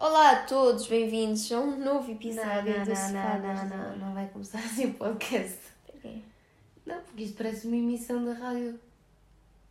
Olá 0.00 0.30
a 0.30 0.46
todos, 0.46 0.86
bem-vindos 0.86 1.52
a 1.52 1.60
um 1.60 1.76
novo 1.76 2.10
episódio 2.10 2.74
não, 2.74 2.84
do 2.84 2.88
não, 2.88 2.96
Sofá 2.96 3.38
não, 3.38 3.54
não, 3.54 3.68
não, 3.68 3.96
não 3.98 4.14
vai 4.14 4.26
começar 4.30 4.56
assim 4.64 4.86
o 4.86 4.94
podcast. 4.94 5.58
Porquê? 5.86 6.22
Não, 6.86 7.02
porque 7.02 7.24
isto 7.24 7.36
parece 7.36 7.66
uma 7.66 7.76
emissão 7.76 8.24
da 8.24 8.32
rádio. 8.32 8.80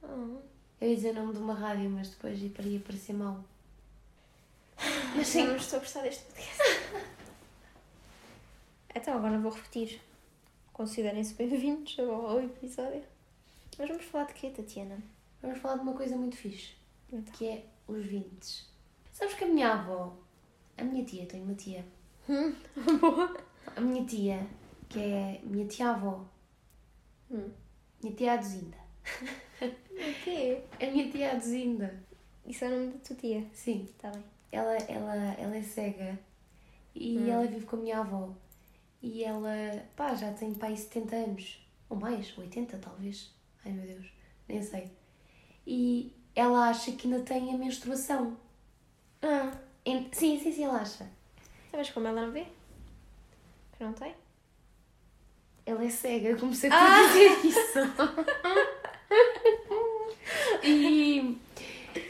Oh. 0.04 0.38
Eu 0.80 0.88
ia 0.88 0.96
dizer 0.96 1.10
o 1.10 1.14
nome 1.16 1.34
de 1.34 1.40
uma 1.40 1.56
rádio, 1.56 1.90
mas 1.90 2.10
depois 2.10 2.40
ia 2.40 2.52
ia 2.62 2.80
parecer 2.80 3.14
mal. 3.14 3.44
Mas 5.16 5.28
sim, 5.28 5.48
não 5.48 5.56
estou 5.56 5.78
a 5.78 5.80
gostar 5.80 6.04
deste 6.04 6.24
podcast. 6.26 6.62
então, 8.94 9.18
agora 9.18 9.40
vou 9.40 9.52
repetir. 9.52 10.00
Considerem-se 10.72 11.34
bem-vindos 11.34 11.98
ao 11.98 12.40
episódio. 12.40 13.02
Mas 13.80 13.88
vamos 13.88 14.06
falar 14.06 14.26
de 14.26 14.36
quê, 14.36 14.52
Tatiana? 14.52 15.00
Vamos 15.42 15.58
falar 15.58 15.78
de 15.78 15.82
uma 15.82 15.96
coisa 15.96 16.16
muito 16.16 16.38
fixe, 16.38 16.76
Então. 17.12 17.34
que 17.34 17.48
é 17.48 17.66
os 17.88 18.06
vintes. 18.06 18.69
Sabes 19.20 19.34
que 19.36 19.44
a 19.44 19.48
minha 19.48 19.74
avó, 19.74 20.16
a 20.78 20.84
minha 20.84 21.04
tia, 21.04 21.26
tenho 21.26 21.44
uma 21.44 21.54
tia, 21.56 21.86
Hum, 22.30 22.54
boa. 23.02 23.36
a 23.76 23.82
minha 23.82 24.06
tia, 24.06 24.48
que 24.88 25.00
é 25.00 25.42
minha 25.44 25.68
tia-avó, 25.68 26.24
Hum. 27.30 27.50
minha 28.02 28.16
tia 28.16 28.34
Aduzinda. 28.34 28.78
O 29.62 30.24
quê? 30.24 30.64
A 30.80 30.86
minha 30.90 31.12
tia 31.12 31.32
Aduzinda. 31.34 32.02
Isso 32.46 32.64
é 32.64 32.68
o 32.70 32.72
nome 32.72 32.94
da 32.94 33.00
tua 33.00 33.16
tia? 33.18 33.46
Sim, 33.54 33.84
Está 33.84 34.10
bem. 34.12 34.24
ela, 34.54 34.74
ela, 34.88 35.16
ela 35.34 35.58
é 35.58 35.62
cega 35.62 36.18
e 36.96 37.18
Hum. 37.18 37.30
ela 37.30 37.46
vive 37.48 37.66
com 37.66 37.76
a 37.76 37.80
minha 37.80 38.00
avó. 38.00 38.34
E 39.02 39.24
ela, 39.24 39.52
pá, 39.98 40.16
já 40.16 40.32
tem 40.34 40.54
pai 40.54 40.76
70 40.78 41.16
anos, 41.16 41.66
ou 41.90 41.98
mais, 41.98 42.38
80 42.38 42.78
talvez. 42.78 43.34
Ai 43.66 43.74
meu 43.74 43.86
Deus, 43.86 44.08
nem 44.48 44.62
sei. 44.64 44.90
E 45.68 46.14
ela 46.36 46.70
acha 46.70 46.94
que 46.94 47.08
ainda 47.08 47.22
tem 47.24 47.54
a 47.54 47.58
menstruação. 47.58 48.38
Ah, 49.22 49.52
En- 49.86 50.10
Sim, 50.12 50.40
sim, 50.40 50.52
sim, 50.52 50.64
ela 50.66 50.80
acha. 50.82 51.08
sabes 51.72 51.90
como 51.92 52.08
ela 52.08 52.22
não 52.26 52.32
vê? 52.32 52.46
Que 53.78 53.84
não 53.84 53.94
tem? 53.94 54.14
Ela 55.66 55.84
é 55.86 55.90
cega, 55.90 56.36
comecei 56.38 56.70
Ah! 56.72 57.04
a 57.04 57.08
dizer 57.08 57.40
isso. 57.46 57.80
e, 60.64 61.38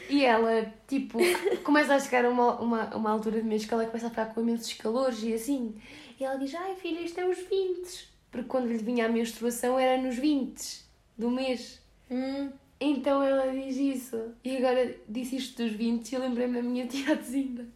e 0.08 0.24
ela, 0.24 0.72
tipo, 0.88 1.18
começa 1.62 1.94
a 1.94 2.00
chegar 2.00 2.24
a 2.24 2.30
uma, 2.30 2.60
uma, 2.60 2.96
uma 2.96 3.10
altura 3.10 3.40
de 3.40 3.46
mês 3.46 3.64
que 3.64 3.72
ela 3.74 3.86
começa 3.86 4.06
a 4.06 4.10
ficar 4.10 4.26
com 4.34 4.40
imensos 4.40 4.72
calores 4.74 5.22
e 5.22 5.32
assim. 5.34 5.74
E 6.18 6.24
ela 6.24 6.36
diz: 6.38 6.54
Ai 6.54 6.74
filha, 6.76 7.00
isto 7.00 7.18
é 7.20 7.26
os 7.26 7.38
20. 7.38 8.08
Porque 8.30 8.48
quando 8.48 8.66
lhe 8.68 8.78
vinha 8.78 9.06
a 9.06 9.08
menstruação 9.08 9.78
era 9.78 10.00
nos 10.00 10.16
20 10.16 10.84
do 11.18 11.30
mês. 11.30 11.80
Hum. 12.10 12.50
Então 12.80 13.22
ela 13.22 13.52
diz 13.52 13.76
isso. 13.76 14.34
E 14.42 14.56
agora 14.56 14.96
disse 15.06 15.36
isto 15.36 15.62
dos 15.62 15.72
20 15.72 16.10
e 16.10 16.14
eu 16.14 16.20
lembrei-me 16.22 16.54
da 16.54 16.62
minha 16.62 16.86
tia 16.88 17.14
Tezinda. 17.14 17.68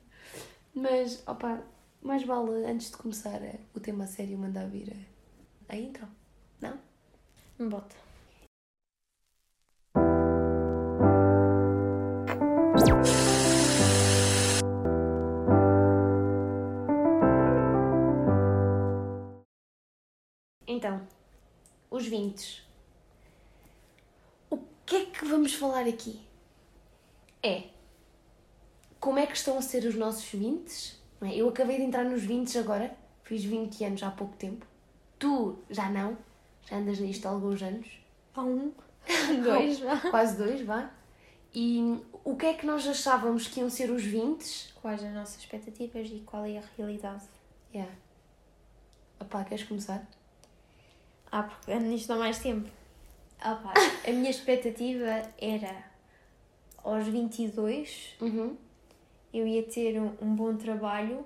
Mas, 0.75 1.23
opa, 1.27 1.63
mais 2.03 2.25
vale 2.25 2.65
antes 2.65 2.91
de 2.91 2.97
começar 2.97 3.41
o 3.75 3.81
tema 3.81 4.05
a 4.05 4.07
sério 4.07 4.39
mandar 4.39 4.67
vir 4.69 4.91
a, 5.69 5.75
a 5.75 5.77
intro. 5.77 6.09
Não? 6.61 6.79
Bota. 7.69 7.95
Então, 20.67 21.07
os 21.91 22.07
20. 22.07 22.74
O 24.85 24.87
que 24.87 24.97
é 24.97 25.05
que 25.07 25.25
vamos 25.25 25.55
falar 25.55 25.89
aqui? 25.89 26.21
É 27.43 27.65
como 29.01 29.19
é 29.19 29.27
que 29.27 29.35
estão 29.35 29.57
a 29.57 29.63
ser 29.63 29.85
os 29.85 29.95
nossos 29.95 30.25
20? 30.31 30.95
Não 31.21 31.29
é? 31.29 31.35
Eu 31.35 31.49
acabei 31.49 31.79
de 31.79 31.85
entrar 31.85 32.05
nos 32.05 32.23
20 32.23 32.59
agora, 32.59 32.95
fiz 33.23 33.43
20 33.43 33.83
anos 33.83 34.03
há 34.03 34.11
pouco 34.11 34.37
tempo. 34.37 34.67
Tu 35.19 35.59
já 35.71 35.91
não, 35.91 36.19
já 36.69 36.77
andas 36.77 36.99
nisto 36.99 37.25
há 37.27 37.31
alguns 37.31 37.63
anos. 37.63 37.87
Há 38.35 38.43
um, 38.43 38.73
dois, 39.43 39.81
vá. 39.81 40.11
Quase 40.11 40.37
dois, 40.37 40.61
vá. 40.61 40.91
E 41.55 41.99
o 42.25 42.37
que 42.37 42.45
é 42.45 42.55
que 42.55 42.67
nós 42.67 42.87
achávamos 42.87 43.47
que 43.49 43.61
iam 43.61 43.71
ser 43.71 43.91
os 43.91 44.05
20? 44.05 44.75
Quais 44.83 45.03
as 45.03 45.13
nossas 45.15 45.39
expectativas 45.39 46.09
e 46.09 46.23
qual 46.27 46.45
é 46.45 46.59
a 46.59 46.63
realidade? 46.77 47.25
Yeah. 47.75 47.93
Opá, 49.19 49.45
queres 49.45 49.65
começar? 49.65 50.07
Ah, 51.33 51.43
porque 51.43 51.73
ando 51.73 51.87
nisto 51.87 52.11
há 52.13 52.17
mais 52.17 52.39
tempo. 52.39 52.71
Pá, 53.39 53.75
a 54.07 54.11
minha 54.11 54.31
expectativa 54.31 55.23
era 55.41 55.75
aos 56.83 57.07
22 57.07 58.15
Uhum. 58.21 58.57
eu 59.33 59.47
ia 59.47 59.63
ter 59.63 60.01
um, 60.01 60.13
um 60.21 60.35
bom 60.35 60.57
trabalho 60.57 61.25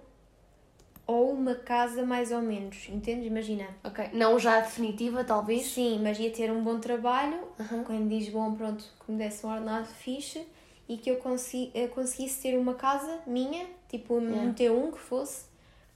ou 1.06 1.32
uma 1.32 1.54
casa 1.54 2.04
mais 2.04 2.30
ou 2.32 2.42
menos, 2.42 2.86
entendes? 2.90 3.26
Imagina. 3.26 3.66
Ok. 3.82 4.10
Não 4.12 4.38
já 4.38 4.60
definitiva, 4.60 5.24
talvez? 5.24 5.66
Sim, 5.66 6.00
mas 6.02 6.18
ia 6.18 6.30
ter 6.30 6.50
um 6.50 6.62
bom 6.62 6.78
trabalho, 6.80 7.38
Uhum. 7.58 7.82
quando 7.84 8.08
diz 8.08 8.28
bom, 8.28 8.54
pronto, 8.54 8.84
que 9.04 9.12
me 9.12 9.16
desse 9.18 9.44
um 9.46 9.50
ordenado 9.50 9.86
fixe 9.86 10.46
e 10.88 10.96
que 10.98 11.10
eu 11.10 11.16
consi 11.16 11.70
eh, 11.74 11.86
conseguisse 11.88 12.42
ter 12.42 12.58
uma 12.58 12.74
casa 12.74 13.20
minha, 13.26 13.66
tipo 13.88 14.14
um 14.18 14.52
Yeah. 14.52 14.54
T1 14.54 14.92
que 14.92 14.98
fosse, 14.98 15.46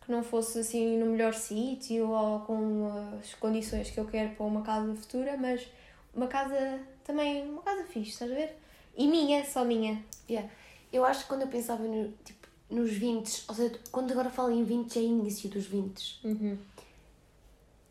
que 0.04 0.10
não 0.10 0.22
fosse 0.22 0.58
assim 0.60 0.96
no 0.98 1.06
melhor 1.06 1.34
sítio 1.34 2.08
ou 2.10 2.40
com 2.40 2.90
as 3.20 3.34
condições 3.34 3.90
que 3.90 3.98
eu 4.00 4.06
quero 4.06 4.34
para 4.34 4.46
uma 4.46 4.62
casa 4.62 4.94
futura, 4.94 5.36
mas 5.36 5.66
uma 6.14 6.26
casa 6.26 6.80
também, 7.04 7.48
uma 7.48 7.62
casa 7.62 7.84
fixe, 7.84 8.10
estás 8.10 8.30
a 8.30 8.34
ver? 8.34 8.58
E 8.96 9.06
minha, 9.08 9.44
só 9.44 9.64
minha. 9.64 10.02
Yeah. 10.28 10.50
Eu 10.92 11.04
acho 11.04 11.22
que 11.22 11.28
quando 11.28 11.42
eu 11.42 11.48
pensava 11.48 11.82
no, 11.84 12.12
tipo, 12.24 12.46
nos 12.68 12.90
20, 12.92 13.44
ou 13.48 13.54
seja, 13.54 13.78
quando 13.90 14.10
agora 14.12 14.28
falo 14.30 14.50
em 14.50 14.62
20 14.64 14.98
é 14.98 15.02
início 15.02 15.48
dos 15.48 15.66
20, 15.66 16.20
Uhum. 16.24 16.58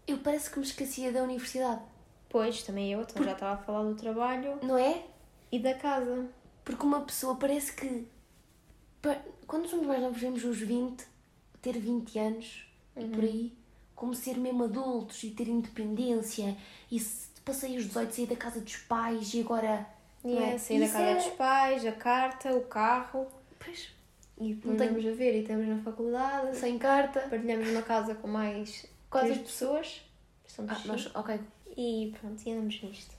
eu 0.07 0.17
parece 0.19 0.49
que 0.49 0.59
me 0.59 0.65
esquecia 0.65 1.11
da 1.11 1.23
universidade, 1.23 1.81
Pois, 2.29 2.63
também 2.63 2.93
eu, 2.93 3.01
então 3.01 3.21
já 3.23 3.33
estava 3.33 3.55
a 3.59 3.63
falar 3.63 3.83
do 3.83 3.93
trabalho 3.95 4.57
não 4.63 4.77
é? 4.77 5.03
e 5.51 5.59
da 5.59 5.73
casa. 5.73 6.29
Porque 6.63 6.85
uma 6.85 7.01
pessoa 7.01 7.35
parece 7.35 7.73
que. 7.73 8.07
Quando 9.45 9.67
somos 9.67 9.85
mais 9.85 10.01
novos, 10.01 10.21
vemos 10.21 10.45
os 10.45 10.57
20, 10.59 11.03
ter 11.61 11.77
20 11.77 12.19
anos 12.19 12.65
e 12.95 13.05
por 13.05 13.23
aí, 13.23 13.53
como 13.95 14.13
ser 14.15 14.37
mesmo 14.37 14.63
adultos 14.63 15.21
e 15.23 15.31
ter 15.31 15.47
independência 15.49 16.55
e 16.89 16.99
se 16.99 17.27
passei 17.45 17.77
os 17.77 17.85
18, 17.85 18.13
sair 18.13 18.27
da 18.27 18.35
casa 18.35 18.59
dos 18.61 18.77
pais 18.77 19.33
e 19.33 19.41
agora. 19.41 19.85
não 20.23 20.31
Yeah, 20.31 20.53
é? 20.53 20.57
sair 20.57 20.79
da 20.79 20.87
casa 20.87 21.03
é- 21.03 21.15
dos 21.15 21.27
pais, 21.33 21.85
a 21.85 21.91
carta, 21.93 22.53
o 22.53 22.61
carro. 22.61 23.27
Pois, 23.59 23.89
E 24.39 24.55
Não 24.65 24.75
tenho- 24.75 24.95
temos 24.95 25.05
a 25.05 25.11
ver, 25.15 25.35
e 25.35 25.41
estamos 25.41 25.67
na 25.67 25.77
faculdade. 25.83 26.57
sem 26.57 26.77
carta. 26.79 27.19
Partilhamos 27.29 27.67
uma 27.69 27.83
casa 27.83 28.15
com 28.15 28.27
mais 28.27 28.87
Quase 29.09 29.37
pessoas. 29.39 30.01
Somos 30.47 30.71
Ah, 30.71 30.81
nós, 30.85 31.15
ok. 31.15 31.39
E 31.77 32.11
pronto, 32.19 32.41
e 32.43 32.51
andamos 32.51 32.81
nisto. 32.81 33.13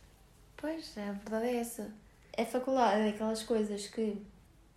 Pois, 0.56 0.96
a 0.98 1.12
verdade 1.12 1.46
é 1.46 1.56
essa. 1.56 1.92
A 2.36 2.44
faculdade 2.44 3.02
é 3.02 3.12
daquelas 3.12 3.42
coisas 3.44 3.86
que 3.86 4.20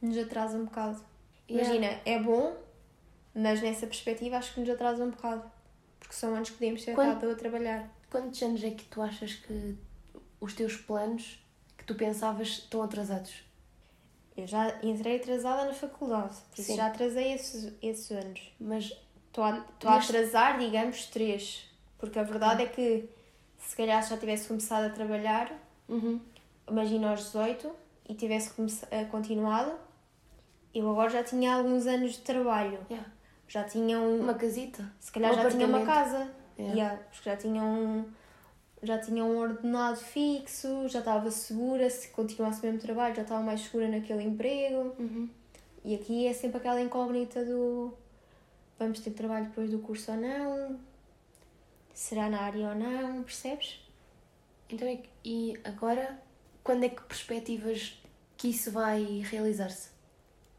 nos 0.02 0.16
atrasa 0.18 0.56
um 0.58 0.66
bocado. 0.66 1.04
Yeah. 1.50 1.74
Imagina, 1.74 2.02
é 2.06 2.20
bom, 2.20 2.56
mas 3.34 3.62
nessa 3.62 3.88
perspectiva 3.88 4.38
acho 4.38 4.54
que 4.54 4.60
nos 4.60 4.70
atrasa 4.70 5.04
um 5.04 5.10
bocado. 5.10 5.50
Porque 6.00 6.14
são 6.14 6.36
anos 6.36 6.50
que 6.52 6.58
podemos 6.58 6.84
ter 6.86 6.94
Quando- 6.94 7.14
estado 7.16 7.32
a 7.32 7.36
trabalhar. 7.36 7.90
Quantos 8.16 8.42
anos 8.44 8.64
é 8.64 8.72
que 8.72 8.86
tu 8.86 9.02
achas 9.02 9.34
que 9.34 9.76
os 10.40 10.54
teus 10.54 10.78
planos 10.78 11.44
que 11.78 11.84
tu 11.84 11.96
pensavas 11.96 12.48
estão 12.48 12.82
atrasados? 12.82 13.44
Eu 14.38 14.48
já 14.48 14.80
entrei 14.82 15.18
atrasada 15.18 15.66
na 15.66 15.74
faculdade, 15.74 16.36
por 16.50 16.60
isso 16.62 16.72
Sim. 16.72 16.78
já 16.78 16.88
atrasei 16.88 17.34
esses, 17.34 17.74
esses 17.82 18.12
anos. 18.12 18.54
Mas 18.60 18.94
Estou 19.28 19.44
a, 19.44 19.58
estou 19.58 19.92
a 19.92 19.98
atrasar, 19.98 20.58
digamos, 20.58 21.08
três. 21.08 21.70
Porque 21.98 22.18
a 22.18 22.24
verdade 22.24 22.64
é 22.64 22.68
que 22.68 23.10
se 23.58 23.76
calhar 23.76 24.02
se 24.02 24.12
já 24.12 24.18
tivesse 24.18 24.48
começado 24.48 24.86
a 24.86 24.90
trabalhar, 24.90 25.52
uhum. 25.90 26.22
imagina 26.70 27.10
aos 27.10 27.26
18 27.26 27.70
e 28.08 28.14
tivesse 28.16 28.54
eh, 28.92 29.04
continuado, 29.04 29.74
eu 30.74 30.90
agora 30.90 31.10
já 31.10 31.22
tinha 31.22 31.54
alguns 31.54 31.86
anos 31.86 32.14
de 32.14 32.20
trabalho. 32.20 32.80
yeah. 32.90 33.12
Já 33.46 33.66
tinha 33.66 34.00
um. 34.00 34.22
uma 34.22 34.36
casita. 34.36 34.90
se 35.02 35.12
calhar 35.12 35.34
um 35.34 35.36
já 35.36 35.52
tinha 35.52 35.68
uma 35.68 35.86
casa. 35.86 36.32
Yeah. 36.58 36.76
Yeah, 36.76 37.04
porque 37.12 37.30
já 37.30 37.36
tinha 37.38 37.64
um. 37.64 38.06
Já 38.84 39.00
tinha 39.00 39.24
um 39.26 39.38
ordenado 39.38 39.98
fixo, 39.98 40.88
já 40.88 41.00
estava 41.00 41.32
segura, 41.32 41.90
se 41.90 42.10
continuasse 42.10 42.60
o 42.62 42.66
mesmo 42.66 42.80
trabalho, 42.80 43.16
já 43.16 43.24
estava 43.24 43.42
mais 43.42 43.62
segura 43.62 43.88
naquele 43.88 44.24
emprego. 44.24 44.94
Uhum. 45.00 45.30
E 45.84 45.96
aqui 45.96 46.28
é 46.28 46.34
sempre 46.34 46.58
aquela 46.58 46.80
incógnita 46.82 47.44
do 47.44 47.94
vamos 48.78 49.00
ter 49.00 49.12
trabalho 49.12 49.46
depois 49.46 49.72
do 49.72 49.80
curso 49.80 50.12
ou 50.12 50.18
não? 50.18 50.80
Será 51.94 52.30
na 52.30 52.42
área 52.42 52.70
ou 52.70 52.76
não? 52.76 53.24
Percebes? 53.24 53.80
Então, 54.70 54.88
é 54.88 55.00
e 55.24 55.58
agora, 55.64 56.20
quando 56.64 56.84
é 56.84 56.90
que 56.90 57.02
perspectivas 57.04 57.98
que 58.38 58.50
isso 58.50 58.72
vai 58.72 59.02
realizar-se? 59.30 59.90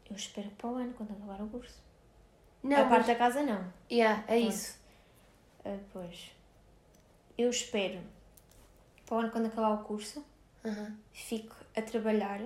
Eu 0.09 0.15
espero 0.15 0.49
para 0.57 0.69
o 0.69 0.75
ano, 0.75 0.93
quando 0.97 1.11
acabar 1.11 1.41
o 1.43 1.47
curso. 1.47 1.79
Não, 2.63 2.75
a 2.77 2.79
mas- 2.81 2.89
parte 2.89 3.07
da 3.07 3.15
casa 3.15 3.43
não. 3.43 3.63
Yeah, 3.91 4.23
é 4.27 4.39
Pronto. 4.39 4.49
isso. 4.53 4.77
Ah, 5.67 5.77
pois. 5.91 6.31
Eu 7.37 7.49
espero 7.49 7.99
para 9.05 9.15
o 9.15 9.19
ano, 9.19 9.31
quando 9.31 9.47
acabar 9.47 9.73
o 9.73 9.83
curso, 9.83 10.23
Uhum. 10.63 10.95
fico 11.13 11.55
a 11.75 11.81
trabalhar, 11.81 12.41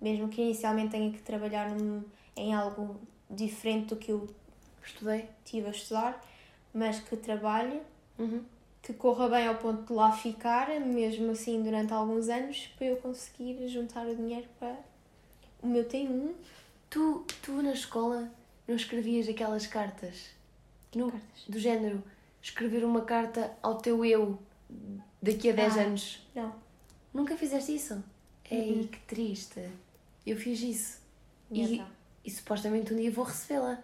mesmo 0.00 0.28
que 0.28 0.42
inicialmente 0.42 0.90
tenha 0.90 1.10
que 1.12 1.20
trabalhar 1.22 1.70
num- 1.70 2.04
em 2.36 2.52
algo 2.54 3.00
diferente 3.30 3.86
do 3.88 3.96
que 3.96 4.12
eu 4.12 4.28
Estudei. 4.84 5.28
estive 5.44 5.66
a 5.66 5.70
estudar, 5.70 6.24
mas 6.74 7.00
que 7.00 7.16
trabalhe, 7.16 7.80
Uhum. 8.18 8.44
que 8.82 8.92
corra 8.92 9.28
bem 9.28 9.46
ao 9.46 9.56
ponto 9.56 9.82
de 9.86 9.92
lá 9.92 10.12
ficar, 10.12 10.68
mesmo 10.80 11.30
assim 11.30 11.62
durante 11.62 11.92
alguns 11.92 12.28
anos, 12.28 12.66
para 12.76 12.86
eu 12.88 12.96
conseguir 12.98 13.66
juntar 13.68 14.06
o 14.06 14.14
dinheiro 14.14 14.48
para 14.58 14.76
o 15.62 15.66
meu 15.66 15.84
T1. 15.84 16.34
Tu, 16.90 17.24
tu 17.42 17.62
na 17.62 17.72
escola 17.72 18.30
não 18.68 18.76
escrevias 18.76 19.28
aquelas 19.28 19.66
cartas? 19.66 20.30
No, 20.94 21.10
Cartas. 21.10 21.44
do 21.48 21.58
género, 21.58 22.02
escrever 22.42 22.84
uma 22.84 23.02
carta 23.02 23.56
ao 23.62 23.76
teu 23.78 24.04
eu 24.04 24.38
daqui 25.22 25.50
a 25.50 25.52
10 25.52 25.76
Ah. 25.78 25.80
anos. 25.82 26.26
Não. 26.34 26.54
Nunca 27.14 27.36
fizeste 27.36 27.74
isso? 27.74 28.02
Ei, 28.50 28.72
Uhum. 28.72 28.86
que 28.88 28.98
triste. 29.00 29.68
Eu 30.26 30.36
fiz 30.36 30.60
isso. 30.60 31.00
E 31.50 31.60
E, 31.62 31.74
então? 31.74 31.86
e 32.24 32.30
supostamente 32.30 32.92
um 32.92 32.96
dia 32.96 33.10
vou 33.10 33.24
recebê-la. 33.24 33.82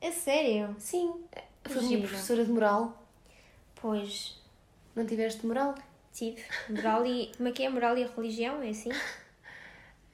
É 0.00 0.10
sério? 0.12 0.74
Sim. 0.78 1.12
Foi 1.64 1.82
minha 1.82 1.98
professora 2.00 2.44
de 2.44 2.50
moral. 2.50 3.06
Pois, 3.76 4.36
Não 4.94 5.06
tiveste 5.06 5.46
moral? 5.46 5.74
tive. 6.12 6.42
Moral 6.68 7.06
e. 7.06 7.30
Como 7.36 7.48
é 7.48 7.52
que 7.52 7.62
é? 7.62 7.68
Moral 7.68 7.96
e 7.96 8.04
a 8.04 8.08
religião? 8.08 8.62
É 8.62 8.70
assim? 8.70 8.90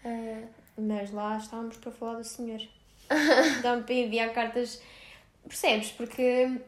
Ah, 0.04 0.42
Mas 0.76 1.10
lá 1.12 1.38
estávamos 1.38 1.76
para 1.78 1.90
falar 1.92 2.14
do 2.18 2.24
senhor. 2.24 2.60
Dá-me 3.62 3.84
para 3.84 3.94
enviar 3.94 4.32
cartas. 4.34 4.82
Percebes? 5.46 5.92
Porque 5.92 6.60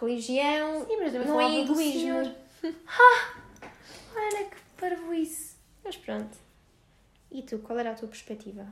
religião 0.00 0.86
sim, 0.86 0.96
mas 0.98 1.12
não 1.12 1.40
é 1.40 1.60
egoísmo. 1.60 2.34
Ah, 2.86 3.34
olha 4.16 4.44
que 4.46 4.56
parvoíce. 4.80 5.56
Mas 5.84 5.96
pronto. 5.96 6.36
E 7.30 7.42
tu, 7.42 7.58
qual 7.58 7.78
era 7.78 7.90
a 7.90 7.94
tua 7.94 8.08
perspectiva? 8.08 8.66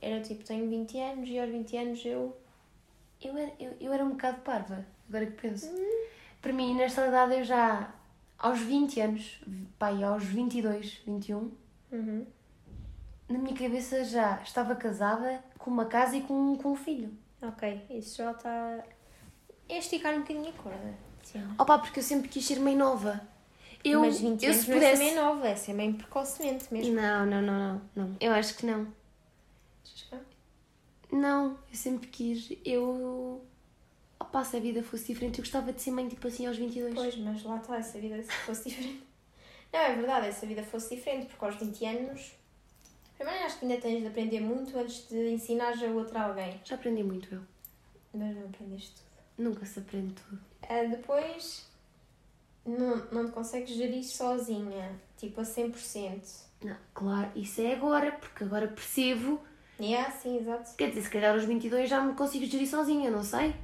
Era 0.00 0.20
tipo, 0.20 0.44
tenho 0.44 0.68
20 0.68 0.98
anos 0.98 1.28
e 1.28 1.38
aos 1.38 1.50
20 1.50 1.76
anos 1.76 2.04
eu. 2.04 2.36
Eu 3.22 3.36
era, 3.36 3.52
eu, 3.60 3.76
eu 3.80 3.92
era 3.92 4.04
um 4.04 4.10
bocado 4.10 4.40
parva, 4.40 4.84
agora 5.08 5.26
que 5.26 5.40
penso. 5.40 5.66
Hum. 5.68 6.06
Para 6.40 6.52
mim, 6.52 6.74
nesta 6.74 7.06
idade, 7.06 7.34
eu 7.36 7.44
já, 7.44 7.94
aos 8.36 8.58
20 8.58 9.00
anos, 9.00 9.40
pai, 9.78 10.02
aos 10.02 10.24
22, 10.24 11.00
21, 11.06 11.52
Uhum. 11.92 12.26
na 13.28 13.38
minha 13.38 13.54
cabeça 13.56 14.02
já 14.02 14.40
estava 14.42 14.74
casada, 14.74 15.44
com 15.58 15.70
uma 15.70 15.84
casa 15.84 16.16
e 16.16 16.22
com, 16.22 16.56
com 16.56 16.72
um 16.72 16.76
filho. 16.76 17.12
Ok, 17.40 17.82
isso 17.90 18.16
já 18.16 18.32
está. 18.32 18.82
É 19.68 19.78
esticar 19.78 20.14
um 20.14 20.20
bocadinho 20.20 20.48
a 20.48 20.52
corda. 20.52 20.94
Sim. 21.22 21.42
Opa, 21.58 21.78
porque 21.78 22.00
eu 22.00 22.04
sempre 22.04 22.28
quis 22.28 22.44
ser 22.44 22.58
mãe 22.58 22.76
nova. 22.76 23.20
Eu, 23.84 24.00
Mas 24.00 24.20
20 24.20 24.42
eu 24.42 24.52
anos 24.52 24.64
se 24.64 24.70
não 24.70 24.76
é 24.76 24.96
ser 24.96 25.04
mãe 25.04 25.14
nova, 25.14 25.48
é 25.48 25.56
ser 25.56 25.74
mãe 25.74 25.92
precocemente 25.92 26.72
mesmo. 26.72 26.94
Não, 26.94 27.26
não, 27.26 27.42
não, 27.42 27.58
não, 27.58 27.82
não. 27.96 28.16
Eu 28.20 28.32
acho 28.32 28.56
que 28.56 28.66
não. 28.66 28.86
Não, 31.10 31.58
eu 31.68 31.74
sempre 31.74 32.08
quis. 32.08 32.52
Eu. 32.64 33.44
Opa, 34.18 34.44
se 34.44 34.56
a 34.56 34.60
vida 34.60 34.82
fosse 34.82 35.12
diferente, 35.12 35.38
eu 35.38 35.44
gostava 35.44 35.72
de 35.72 35.82
ser 35.82 35.90
mãe 35.90 36.08
tipo 36.08 36.26
assim 36.26 36.46
aos 36.46 36.56
22. 36.56 36.94
Pois, 36.94 37.16
mas 37.18 37.42
lá 37.42 37.56
está, 37.58 37.82
se 37.82 37.98
a 37.98 38.00
vida 38.00 38.22
fosse 38.46 38.68
diferente. 38.70 39.04
Não, 39.72 39.80
é 39.80 39.94
verdade, 39.94 40.32
se 40.32 40.44
a 40.44 40.48
vida 40.48 40.62
fosse 40.62 40.94
diferente, 40.96 41.26
porque 41.26 41.44
aos 41.44 41.56
20 41.56 41.84
anos. 41.84 42.32
Primeiro 43.16 43.44
acho 43.44 43.58
que 43.58 43.66
ainda 43.66 43.80
tens 43.80 44.00
de 44.00 44.06
aprender 44.08 44.40
muito 44.40 44.76
antes 44.76 45.08
de 45.08 45.30
ensinar 45.30 45.72
a 45.72 45.86
outra 45.88 46.22
alguém. 46.24 46.60
Já 46.64 46.74
aprendi 46.74 47.02
muito 47.02 47.34
eu. 47.34 47.42
Mas 48.14 48.34
não 48.34 48.46
aprendeste 48.46 48.92
tudo. 48.96 49.11
Nunca 49.36 49.64
se 49.66 49.78
aprende 49.78 50.14
tudo. 50.14 50.40
Ah, 50.62 50.84
depois 50.88 51.66
não, 52.64 52.96
não 53.10 53.26
te 53.26 53.32
consegues 53.32 53.74
gerir 53.74 54.04
sozinha, 54.04 54.98
tipo 55.16 55.40
a 55.40 55.44
100%. 55.44 56.42
Não, 56.62 56.76
claro, 56.94 57.30
isso 57.34 57.60
é 57.60 57.74
agora, 57.74 58.12
porque 58.12 58.44
agora 58.44 58.68
percebo. 58.68 59.40
É 59.80 60.00
assim, 60.00 60.38
exato. 60.38 60.76
Quer 60.76 60.90
dizer, 60.90 61.02
se 61.02 61.10
calhar 61.10 61.34
aos 61.34 61.44
22 61.44 61.88
já 61.90 62.00
me 62.00 62.14
consigo 62.14 62.46
gerir 62.46 62.68
sozinha, 62.68 63.10
não 63.10 63.24
sei. 63.24 63.54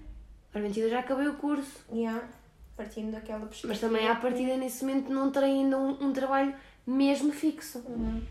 Aos 0.52 0.62
22 0.62 0.90
já 0.90 1.00
acabei 1.00 1.28
o 1.28 1.36
curso. 1.36 1.84
Há, 1.90 2.28
partindo 2.76 3.12
daquela 3.12 3.46
perspectiva. 3.46 3.68
Mas 3.68 3.80
também 3.80 4.08
à 4.08 4.16
partida, 4.16 4.56
nesse 4.56 4.84
momento, 4.84 5.12
não 5.12 5.30
terei 5.30 5.50
ainda 5.50 5.78
um, 5.78 6.08
um 6.08 6.12
trabalho 6.12 6.54
mesmo 6.86 7.32
fixo. 7.32 7.78
Uhum. 7.80 8.22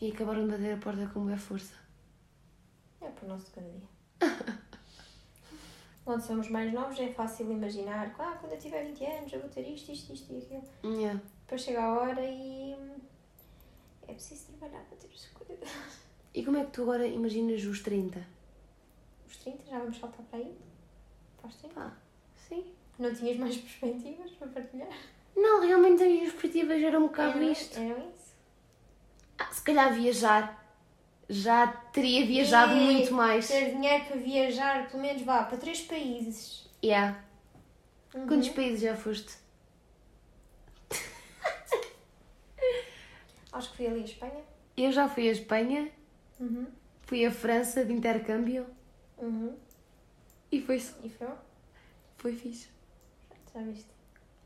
E 0.00 0.10
acabaram 0.10 0.44
de 0.44 0.52
bater 0.52 0.74
a 0.74 0.76
porta 0.76 1.06
com 1.12 1.24
boa 1.24 1.36
força. 1.36 1.74
É 3.00 3.08
para 3.08 3.24
o 3.24 3.28
nosso 3.28 3.50
cada 3.50 3.68
dia. 3.68 4.58
Quando 6.04 6.20
somos 6.20 6.48
mais 6.48 6.72
novos 6.72 6.98
é 6.98 7.08
fácil 7.12 7.50
imaginar, 7.52 8.12
ah, 8.18 8.36
quando 8.40 8.52
eu 8.52 8.58
tiver 8.58 8.84
20 8.84 9.04
anos 9.04 9.32
eu 9.32 9.40
vou 9.40 9.48
ter 9.48 9.62
isto, 9.68 9.92
isto, 9.92 10.12
isto 10.12 10.32
e 10.32 10.38
aquilo. 10.38 10.62
Yeah. 10.98 11.20
Depois 11.42 11.60
chega 11.62 11.80
a 11.82 11.92
hora 11.94 12.20
e 12.24 12.74
é 14.08 14.12
preciso 14.12 14.46
trabalhar 14.52 14.82
para 14.84 14.96
ter 14.96 15.08
as 15.14 15.26
coisas. 15.26 15.68
E 16.34 16.44
como 16.44 16.56
é 16.56 16.64
que 16.64 16.72
tu 16.72 16.82
agora 16.82 17.06
imaginas 17.06 17.62
os 17.64 17.80
30? 17.82 18.26
Os 19.28 19.36
30 19.36 19.64
já 19.70 19.78
vamos 19.78 19.96
saltar 19.98 20.24
para 20.26 20.38
aí? 20.40 20.56
Para 21.40 21.48
os 21.48 21.56
30? 21.56 21.74
Pá, 21.74 21.92
sim. 22.48 22.72
Não 22.98 23.14
tinhas 23.14 23.36
mais 23.36 23.56
perspectivas 23.58 24.30
para 24.32 24.48
partilhar? 24.48 24.98
Não, 25.36 25.60
realmente 25.60 26.02
as 26.02 26.08
minhas 26.08 26.30
perspectivas 26.32 26.82
eram 26.82 27.04
um 27.04 27.06
bocado 27.06 27.38
Eram- 27.38 27.52
isto. 27.52 27.78
Eram 27.78 27.98
isso? 28.10 28.32
Ah, 29.38 29.52
se 29.52 29.62
calhar 29.62 29.94
viajar. 29.94 30.61
Já 31.28 31.66
teria 31.66 32.26
viajado 32.26 32.74
E 32.74 32.80
muito 32.80 33.12
mais. 33.14 33.48
Ter 33.48 33.70
dinheiro 33.70 34.04
para 34.04 34.16
viajar, 34.16 34.88
pelo 34.90 35.02
menos 35.02 35.22
vá, 35.22 35.44
para 35.44 35.56
três 35.56 35.80
países. 35.80 36.68
Yeah. 36.84 37.18
Uhum. 38.14 38.26
Quantos 38.26 38.48
países 38.50 38.80
já 38.80 38.94
foste? 38.96 39.34
Acho 43.52 43.70
que 43.70 43.76
fui 43.76 43.86
ali 43.86 44.00
à 44.00 44.04
Espanha. 44.04 44.40
Eu 44.76 44.92
já 44.92 45.08
fui 45.08 45.28
à 45.28 45.32
Espanha, 45.32 45.90
Uhum. 46.40 46.66
fui 47.06 47.24
à 47.26 47.30
França 47.30 47.84
de 47.84 47.92
intercâmbio 47.92 48.66
Uhum. 49.18 49.54
e 50.50 50.60
foi, 50.60 50.78
só- 50.80 50.96
E 51.04 51.08
foi? 51.10 51.28
foi 52.18 52.32
fixe. 52.34 52.68
Já 53.54 53.60
viste? 53.62 53.86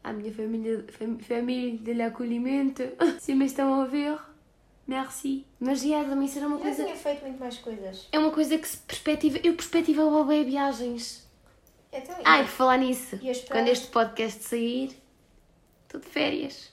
A 0.03 0.13
minha 0.13 0.33
família, 0.33 0.85
fam- 0.91 1.19
família 1.21 1.79
de 1.95 2.03
acolhimento, 2.03 2.83
se 3.21 3.35
me 3.35 3.47
estão 3.47 3.81
a 3.81 3.87
ver, 3.87 4.19
merci. 4.87 5.47
Mas 5.59 5.81
já, 5.83 6.05
também 6.05 6.29
será 6.29 6.47
uma 6.47 6.57
Já 6.59 6.63
coisa... 6.63 6.85
tinha 6.85 6.97
feito 6.97 7.23
muito 7.23 7.39
mais 7.41 7.59
coisas. 7.59 8.09
É 8.13 8.19
uma 8.19 8.31
coisa 8.31 8.59
que 8.59 8.69
se 8.69 8.77
perspectiva... 8.79 9.39
Eu 9.43 9.55
perspectivava 9.55 10.25
bem 10.25 10.45
viagens. 10.45 11.27
Então, 11.93 12.15
e- 12.19 12.23
Ai, 12.25 12.43
por 12.45 12.51
falar 12.51 12.79
nisso, 12.79 13.17
E 13.23 13.33
quando 13.49 13.69
este 13.69 13.87
podcast 13.89 14.43
sair, 14.45 14.97
estou 15.85 16.01
de 16.01 16.07
férias, 16.07 16.73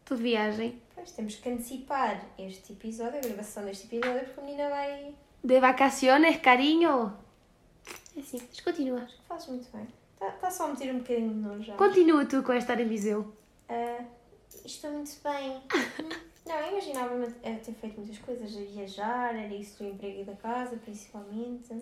estou 0.00 0.16
de 0.16 0.22
viagem. 0.22 0.80
Pois, 0.94 1.10
temos 1.12 1.34
que 1.36 1.48
antecipar 1.48 2.24
este 2.38 2.72
episódio, 2.72 3.18
a 3.18 3.20
gravação 3.20 3.64
deste 3.64 3.86
episódio, 3.86 4.24
porque 4.26 4.40
a 4.40 4.42
menina 4.44 4.68
vai. 4.68 5.14
De 5.42 5.58
vacaciones, 5.60 6.36
carinho. 6.38 7.12
É 8.16 8.20
assim, 8.20 8.40
mas 8.48 8.60
continua. 8.60 9.08
Fazes 9.26 9.48
muito 9.48 9.70
bem. 9.72 9.86
Está 10.12 10.30
tá 10.32 10.50
só 10.50 10.64
a 10.64 10.68
meter 10.68 10.94
um 10.94 10.98
bocadinho 10.98 11.30
de 11.30 11.40
nojo 11.40 11.62
já. 11.62 11.74
Continua 11.76 12.26
tu 12.26 12.42
com 12.42 12.52
esta 12.52 12.74
em 12.74 12.86
Viseu. 12.86 13.34
Ah, 13.68 14.04
estou 14.64 14.90
muito 14.90 15.10
bem. 15.24 15.62
Não, 16.50 16.58
eu 16.58 16.72
imaginava-me 16.72 17.26
a 17.26 17.58
ter 17.60 17.72
feito 17.72 18.00
muitas 18.00 18.18
coisas, 18.18 18.56
a 18.56 18.60
viajar, 18.60 19.36
era 19.36 19.54
isso 19.54 19.84
do 19.84 19.88
emprego 19.88 20.22
e 20.22 20.24
da 20.24 20.34
casa, 20.34 20.76
principalmente. 20.78 21.72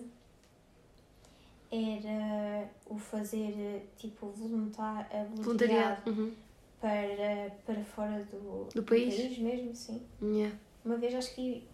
Era 1.71 2.69
o 2.85 2.95
fazer, 2.99 3.89
tipo, 3.97 4.27
voluntar, 4.27 5.09
a 5.11 5.23
voluntariado 5.23 6.03
Voluntariado. 6.03 6.09
Uhum. 6.11 6.35
para, 6.79 7.51
para 7.65 7.83
fora 7.83 8.23
do, 8.25 8.69
Do 8.73 8.83
país? 8.83 9.37
mesmo, 9.39 9.75
sim. 9.75 10.05
Yeah. 10.21 10.55
Uma 10.85 10.97
vez 10.97 11.15
acho 11.15 11.33
que 11.33 11.67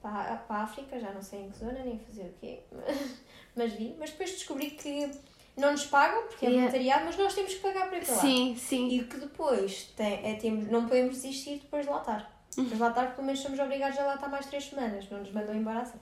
para, 0.00 0.36
para 0.36 0.56
a 0.56 0.62
África, 0.62 1.00
já 1.00 1.12
não 1.12 1.22
sei 1.22 1.40
em 1.40 1.50
que 1.50 1.58
zona, 1.58 1.82
nem 1.84 1.98
fazer 1.98 2.22
o 2.26 2.32
quê, 2.40 2.60
mas, 2.70 3.20
mas 3.56 3.72
vi. 3.72 3.96
Mas 3.98 4.10
depois 4.10 4.30
descobri 4.30 4.70
que 4.70 5.10
não 5.56 5.72
nos 5.72 5.84
pagam, 5.86 6.22
porque 6.28 6.46
é 6.46 6.48
Yeah. 6.48 6.70
voluntariado, 6.70 7.04
mas 7.06 7.16
nós 7.18 7.34
temos 7.34 7.54
que 7.54 7.60
pagar 7.60 7.88
para 7.88 7.98
ir 7.98 8.04
para 8.04 8.14
lá. 8.14 8.20
Sim, 8.20 8.56
sim. 8.58 8.88
E 8.88 9.04
que 9.04 9.16
depois 9.18 9.92
tem, 9.96 10.14
é, 10.24 10.34
temos, 10.34 10.68
não 10.70 10.86
podemos 10.86 11.14
desistir 11.16 11.58
depois 11.60 11.84
de 11.84 11.90
lá 11.90 11.98
estar. 11.98 12.44
Depois 12.50 12.72
de 12.74 12.78
lá 12.78 12.88
estar, 12.88 13.14
pelo 13.14 13.26
menos 13.26 13.40
somos 13.40 13.58
obrigados 13.58 13.98
a 13.98 14.04
lá 14.04 14.14
estar 14.14 14.28
mais 14.28 14.46
três 14.46 14.64
semanas, 14.64 15.08
não 15.10 15.18
nos 15.20 15.30
mandam 15.32 15.54
embora 15.54 15.80
assim. 15.80 15.98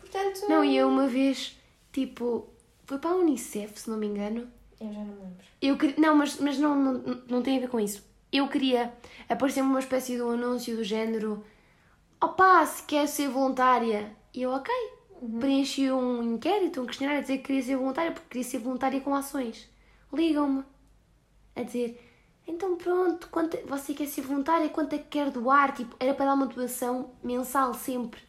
Portanto, 0.00 0.40
Não, 0.48 0.64
e 0.64 0.76
eu 0.76 0.88
uma 0.88 1.06
vez, 1.06 1.56
tipo, 1.92 2.48
foi 2.86 2.98
para 2.98 3.10
a 3.10 3.16
Unicef, 3.16 3.78
se 3.80 3.90
não 3.90 3.96
me 3.98 4.06
engano. 4.06 4.48
eu 4.80 4.92
já 4.92 4.98
não 5.00 5.06
me 5.06 5.20
lembro. 5.22 5.44
Eu 5.60 5.76
queria, 5.76 5.96
não, 5.98 6.14
mas, 6.14 6.36
mas 6.38 6.58
não, 6.58 6.74
não, 6.74 7.22
não 7.28 7.42
tem 7.42 7.56
a 7.58 7.60
ver 7.60 7.68
com 7.68 7.78
isso. 7.80 8.06
Eu 8.32 8.46
queria 8.48 8.92
aparecer 9.28 9.60
uma 9.62 9.78
espécie 9.80 10.14
de 10.16 10.22
um 10.22 10.30
anúncio 10.30 10.76
do 10.76 10.84
género 10.84 11.44
opá, 12.22 12.64
se 12.66 12.82
quer 12.84 13.06
ser 13.08 13.28
voluntária. 13.28 14.14
E 14.34 14.42
eu, 14.42 14.50
ok. 14.52 14.72
Preenchi 15.40 15.90
um 15.90 16.22
inquérito, 16.34 16.82
um 16.82 16.86
questionário 16.86 17.18
a 17.18 17.22
dizer 17.22 17.38
que 17.38 17.44
queria 17.44 17.62
ser 17.62 17.76
voluntária 17.76 18.12
porque 18.12 18.28
queria 18.28 18.44
ser 18.44 18.58
voluntária 18.58 19.00
com 19.00 19.14
ações. 19.14 19.68
Ligam-me 20.12 20.62
a 21.56 21.62
dizer 21.62 22.00
então 22.46 22.76
pronto, 22.76 23.28
quanto, 23.30 23.58
você 23.66 23.92
quer 23.92 24.06
ser 24.06 24.22
voluntária, 24.22 24.70
quanto 24.70 24.94
é 24.94 24.98
que 24.98 25.04
quer 25.08 25.30
doar? 25.30 25.74
Tipo, 25.74 25.94
era 26.00 26.14
para 26.14 26.26
dar 26.26 26.34
uma 26.34 26.46
doação 26.46 27.10
mensal 27.22 27.74
sempre, 27.74 28.22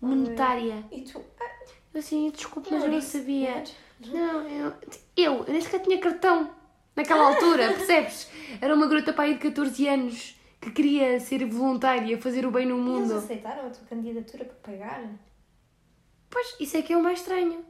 monetária. 0.00 0.84
E 0.92 1.00
tu? 1.00 1.20
Ah, 1.40 1.50
Eu 1.92 1.98
assim, 1.98 2.30
desculpe, 2.30 2.70
Não 2.70 2.78
mas 2.78 2.86
eu 2.86 2.92
não 2.92 3.00
sabia. 3.00 3.64
não 4.06 4.48
eu, 4.48 4.72
eu, 5.16 5.44
eu 5.44 5.52
nem 5.52 5.60
sequer 5.60 5.80
tinha 5.80 5.98
cartão 5.98 6.50
naquela 6.94 7.28
altura, 7.34 7.72
percebes? 7.74 8.28
Era 8.60 8.74
uma 8.76 8.86
garota 8.86 9.12
para 9.12 9.24
aí 9.24 9.34
de 9.34 9.40
14 9.40 9.88
anos 9.88 10.36
que 10.60 10.70
queria 10.70 11.18
ser 11.18 11.44
voluntária, 11.46 12.16
fazer 12.20 12.46
o 12.46 12.52
bem 12.52 12.66
no 12.66 12.76
e 12.76 12.78
eles 12.78 13.08
mundo. 13.08 13.14
aceitaram 13.18 13.66
a 13.66 13.70
tua 13.70 13.86
candidatura 13.88 14.44
para 14.44 14.72
pagar? 14.72 15.04
Pois, 16.34 16.56
isso 16.58 16.76
é 16.76 16.82
que 16.82 16.92
é 16.92 16.96
o 16.96 17.02
mais 17.02 17.20
estranho. 17.20 17.64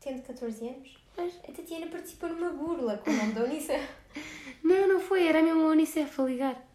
Tendo 0.00 0.22
14 0.22 0.66
anos. 0.68 0.98
Pois. 1.14 1.34
A 1.48 1.52
Tatiana 1.52 1.86
participou 1.86 2.28
numa 2.30 2.50
burla 2.50 2.98
com 2.98 3.10
o 3.10 3.16
nome 3.16 3.32
da 3.32 3.44
Unicef. 3.44 3.88
Não, 4.64 4.88
não 4.88 4.98
foi, 5.00 5.24
era 5.24 5.40
mesmo 5.40 5.62
a 5.62 5.66
Unicef 5.68 6.20
a 6.20 6.24
ligar. 6.24 6.68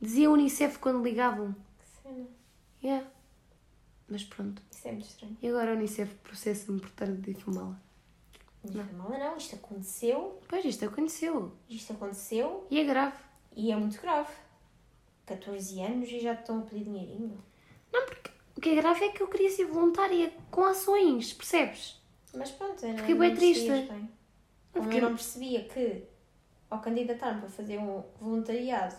Dizia 0.00 0.30
Unicef 0.30 0.78
quando 0.78 1.04
ligavam. 1.04 1.54
Que 1.78 1.86
cena. 2.02 2.26
Yeah. 2.82 3.06
Mas 4.08 4.24
pronto. 4.24 4.62
Isso 4.72 4.88
é 4.88 4.92
muito 4.92 5.06
estranho. 5.06 5.36
E 5.42 5.48
agora 5.48 5.72
a 5.72 5.74
Unicef 5.74 6.14
processa-me 6.16 6.80
por 6.80 6.88
estar 6.88 7.04
a 7.04 7.12
difamá-la. 7.12 7.78
Mal, 8.96 9.10
não. 9.18 9.36
Isto 9.36 9.56
aconteceu. 9.56 10.40
Pois, 10.48 10.64
isto 10.64 10.86
aconteceu. 10.86 11.52
Isto 11.68 11.92
aconteceu 11.92 12.66
E 12.70 12.80
é 12.80 12.84
grave. 12.84 13.18
e 13.54 13.70
é 13.70 13.76
muito 13.76 14.00
grave. 14.00 14.32
14 15.26 15.80
anos 15.82 16.08
e 16.08 16.18
já 16.20 16.34
te 16.34 16.40
estão 16.40 16.60
a 16.60 16.62
pedir 16.62 16.84
dinheirinho. 16.84 17.38
Não, 17.92 18.06
porque 18.06 18.30
o 18.58 18.60
que 18.60 18.70
é 18.70 18.74
grave 18.74 19.04
é 19.04 19.08
que 19.10 19.22
eu 19.22 19.28
queria 19.28 19.50
ser 19.50 19.66
voluntária 19.66 20.32
com 20.50 20.64
ações, 20.64 21.32
percebes? 21.32 22.00
Mas 22.34 22.50
pronto, 22.50 22.84
era, 22.84 22.98
Fiquei 22.98 23.14
não 23.14 23.18
bué 23.20 23.30
triste. 23.34 23.68
bem. 23.70 24.10
Fiquei- 24.72 24.98
eu 24.98 25.02
não 25.02 25.14
percebia 25.14 25.64
que, 25.64 26.02
ao 26.68 26.80
candidatar-me 26.80 27.40
para 27.40 27.50
fazer 27.50 27.78
um 27.78 28.02
voluntariado 28.20 28.96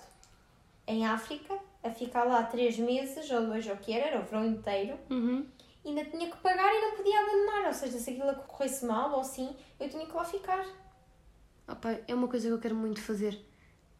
em 0.87 1.05
África, 1.05 1.59
a 1.83 1.91
ficar 1.91 2.23
lá 2.23 2.43
três 2.43 2.77
meses, 2.79 3.29
ou 3.29 3.45
dois, 3.47 3.67
ou 3.67 3.73
o 3.73 3.77
que 3.77 3.93
era, 3.93 4.07
era 4.07 4.19
o 4.21 4.23
verão 4.23 4.45
inteiro, 4.45 4.97
Uhum. 5.09 5.45
ainda 5.85 6.05
tinha 6.05 6.29
que 6.31 6.37
pagar 6.37 6.73
e 6.73 6.81
não 6.81 6.95
podia 6.97 7.19
abandonar. 7.19 7.67
Ou 7.67 7.73
seja, 7.73 7.99
se 7.99 8.09
aquilo 8.11 8.33
corresse 8.47 8.85
mal 8.85 9.11
ou 9.13 9.19
assim, 9.21 9.55
eu 9.79 9.89
tinha 9.89 10.05
que 10.05 10.13
lá 10.13 10.23
ficar. 10.25 10.65
Opa, 11.67 11.99
é 12.07 12.15
uma 12.15 12.27
coisa 12.27 12.47
que 12.47 12.53
eu 12.53 12.59
quero 12.59 12.75
muito 12.75 13.01
fazer. 13.01 13.39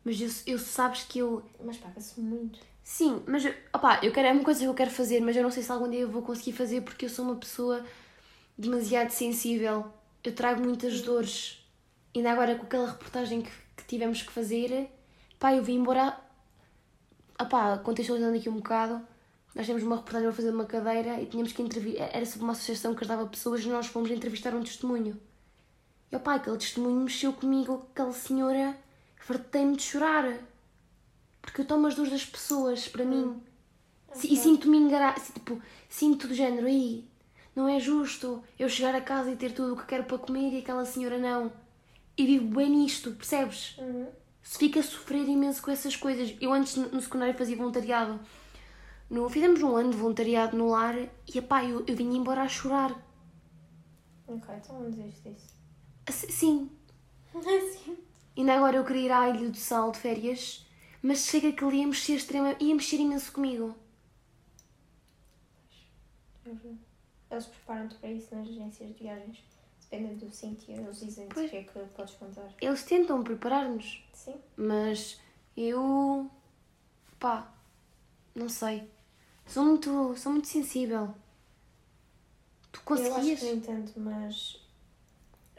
Mas 0.04 0.20
eu, 0.20 0.54
eu 0.54 0.58
sabes 0.60 1.04
que 1.04 1.20
eu. 1.20 1.44
Mas 1.63 1.78
paga-se 1.78 2.20
muito. 2.20 2.60
Sim, 2.91 3.22
mas 3.27 3.43
opá, 3.72 4.00
eu 4.01 4.12
quero, 4.12 4.29
é 4.29 4.31
uma 4.34 4.43
coisa 4.43 4.62
que 4.62 4.65
eu 4.65 4.74
quero 4.74 4.89
fazer, 4.89 5.22
mas 5.22 5.36
eu 5.36 5.43
não 5.43 5.51
sei 5.51 5.62
se 5.62 5.72
algum 5.72 5.88
dia 5.88 6.00
eu 6.00 6.10
vou 6.10 6.24
conseguir 6.24 6.53
fazer 6.53 6.81
porque 6.81 7.05
eu 7.05 7.10
sou 7.10 7.24
uma 7.24 7.36
pessoa 7.36 7.86
demasiado 8.58 9.12
sensível. 9.12 9.86
Eu 10.24 10.34
trago 10.34 10.60
muitas 10.63 11.00
dores. 11.01 11.63
Ainda 12.15 12.31
agora 12.31 12.55
com 12.55 12.63
aquela 12.63 12.89
reportagem 12.89 13.43
que, 13.43 13.51
que 13.77 13.84
tivemos 13.86 14.24
que 14.24 14.31
fazer, 14.31 14.89
pá, 15.39 15.53
eu 15.53 15.63
vim 15.63 15.75
embora. 15.75 16.19
Opá, 17.39 17.77
contextualizando 17.77 18.36
aqui 18.36 18.50
um 18.50 18.55
bocado, 18.55 19.00
nós 19.53 19.67
temos 19.67 19.84
uma 19.84 19.98
reportagem 19.98 20.27
para 20.27 20.36
fazer 20.36 20.50
uma 20.50 20.65
cadeira 20.65 21.22
e 21.22 21.27
tínhamos 21.27 21.53
que 21.53 21.62
entrevistar. 21.62 22.10
Era 22.12 22.25
sobre 22.25 22.43
uma 22.43 22.53
associação 22.53 22.96
que 22.96 23.01
ajudava 23.03 23.27
pessoas 23.27 23.63
e 23.63 23.69
nós 23.69 23.86
fomos 23.86 24.10
entrevistar 24.10 24.55
um 24.55 24.63
testemunho. 24.63 25.15
E 26.12 26.15
opá, 26.15 26.34
aquele 26.34 26.58
testemunho 26.58 27.01
mexeu 27.01 27.34
comigo, 27.34 27.88
aquela 27.91 28.13
senhora, 28.13 28.75
fartei-me 29.15 29.77
de 29.77 29.84
chorar. 29.84 30.49
Porque 31.41 31.62
eu 31.62 31.65
tomo 31.65 31.88
as 31.88 31.96
dores 31.96 32.12
das 32.12 32.25
pessoas 32.25 32.88
para 32.88 33.05
mim. 33.05 33.41
Si- 34.13 34.34
E 34.34 34.38
sinto-me 34.38 34.77
enganada. 34.77 35.19
Tipo, 35.19 35.62
sinto 35.88 36.27
do 36.27 36.34
género 36.34 36.67
aí. 36.67 37.08
Não 37.55 37.67
é 37.67 37.79
justo 37.79 38.41
eu 38.58 38.69
chegar 38.69 38.96
a 38.96 39.01
casa 39.01 39.31
e 39.31 39.36
ter 39.36 39.51
tudo 39.53 39.74
o 39.74 39.77
que 39.77 39.86
quero 39.86 40.03
para 40.05 40.17
comer 40.17 40.53
e 40.53 40.60
aquela 40.60 40.86
senhora 40.86 41.17
não. 41.17 41.51
E 42.17 42.25
vivo 42.25 42.55
bem 42.55 42.69
nisto, 42.69 43.12
percebes? 43.12 43.77
Uhum. 43.77 44.08
Se 44.41 44.58
fica 44.58 44.79
a 44.79 44.84
sofrer 44.84 45.27
imenso 45.27 45.62
com 45.62 45.72
essas 45.72 45.96
coisas. 45.96 46.36
Eu 46.39 46.53
antes 46.53 46.75
no 46.75 47.01
secundário 47.01 47.38
fazia 47.38 47.55
voluntariado. 47.58 48.19
No, 49.10 49.27
fizemos 49.29 49.62
um 49.63 49.75
ano 49.75 49.89
de 49.91 49.98
voluntariado 49.98 50.55
no 50.55 50.69
lar 50.69 50.96
e 50.98 51.38
epá, 51.38 51.63
eu, 51.65 51.84
eu 51.88 51.96
vinha 51.96 52.17
embora 52.17 52.43
a 52.43 52.48
chorar. 52.48 52.91
Ok, 54.27 54.53
então 54.55 54.79
não 54.81 54.91
desiste 54.91 55.29
disso. 55.29 55.48
Assim, 56.08 56.27
Sim, 56.29 56.69
Sim. 57.84 57.98
Ainda 58.38 58.53
agora 58.53 58.77
eu 58.77 58.86
queria 58.86 59.05
ir 59.08 59.12
à 59.12 59.29
Ilha 59.29 59.50
do 59.50 59.58
Sal 59.58 59.91
de 59.91 59.98
férias, 60.00 60.65
mas 61.01 61.20
chega 61.25 61.51
que 61.51 61.63
ele 61.63 61.77
ia 61.77 61.88
mexer 61.88 62.15
extrema, 62.15 62.56
ia 62.60 62.75
mexer 62.75 62.98
imenso 62.98 63.32
comigo. 63.32 63.75
Eles 67.32 67.46
preparam-te 67.46 67.96
para 67.96 68.12
isso 68.12 68.34
nas 68.36 68.48
agências 68.48 68.89
de 68.89 69.03
viagens. 69.03 69.44
Dependendo 69.82 70.25
do 70.27 70.32
sítio, 70.32 70.72
eles 70.75 71.00
dizem-te 71.00 71.32
o 71.39 71.50
que 71.50 71.56
é 71.58 71.63
que 71.63 71.79
podes 71.96 72.13
contar. 72.15 72.48
Eles 72.62 72.84
tentam 72.84 73.24
preparar-nos, 73.24 74.03
Sim. 74.13 74.36
mas 74.56 75.20
eu. 75.58 76.29
pá, 77.20 77.51
não 78.36 78.48
sei. 78.48 78.88
Sou 79.48 79.65
muito, 79.65 80.15
sou 80.15 80.32
muito 80.32 80.48
sensível. 80.48 81.13
Tu 82.72 82.82
Eu 82.88 82.94
acho 82.94 83.03
conseguias? 83.10 83.39
que 83.39 83.46
não 83.48 83.53
entendo, 83.53 83.91
mas. 83.98 84.62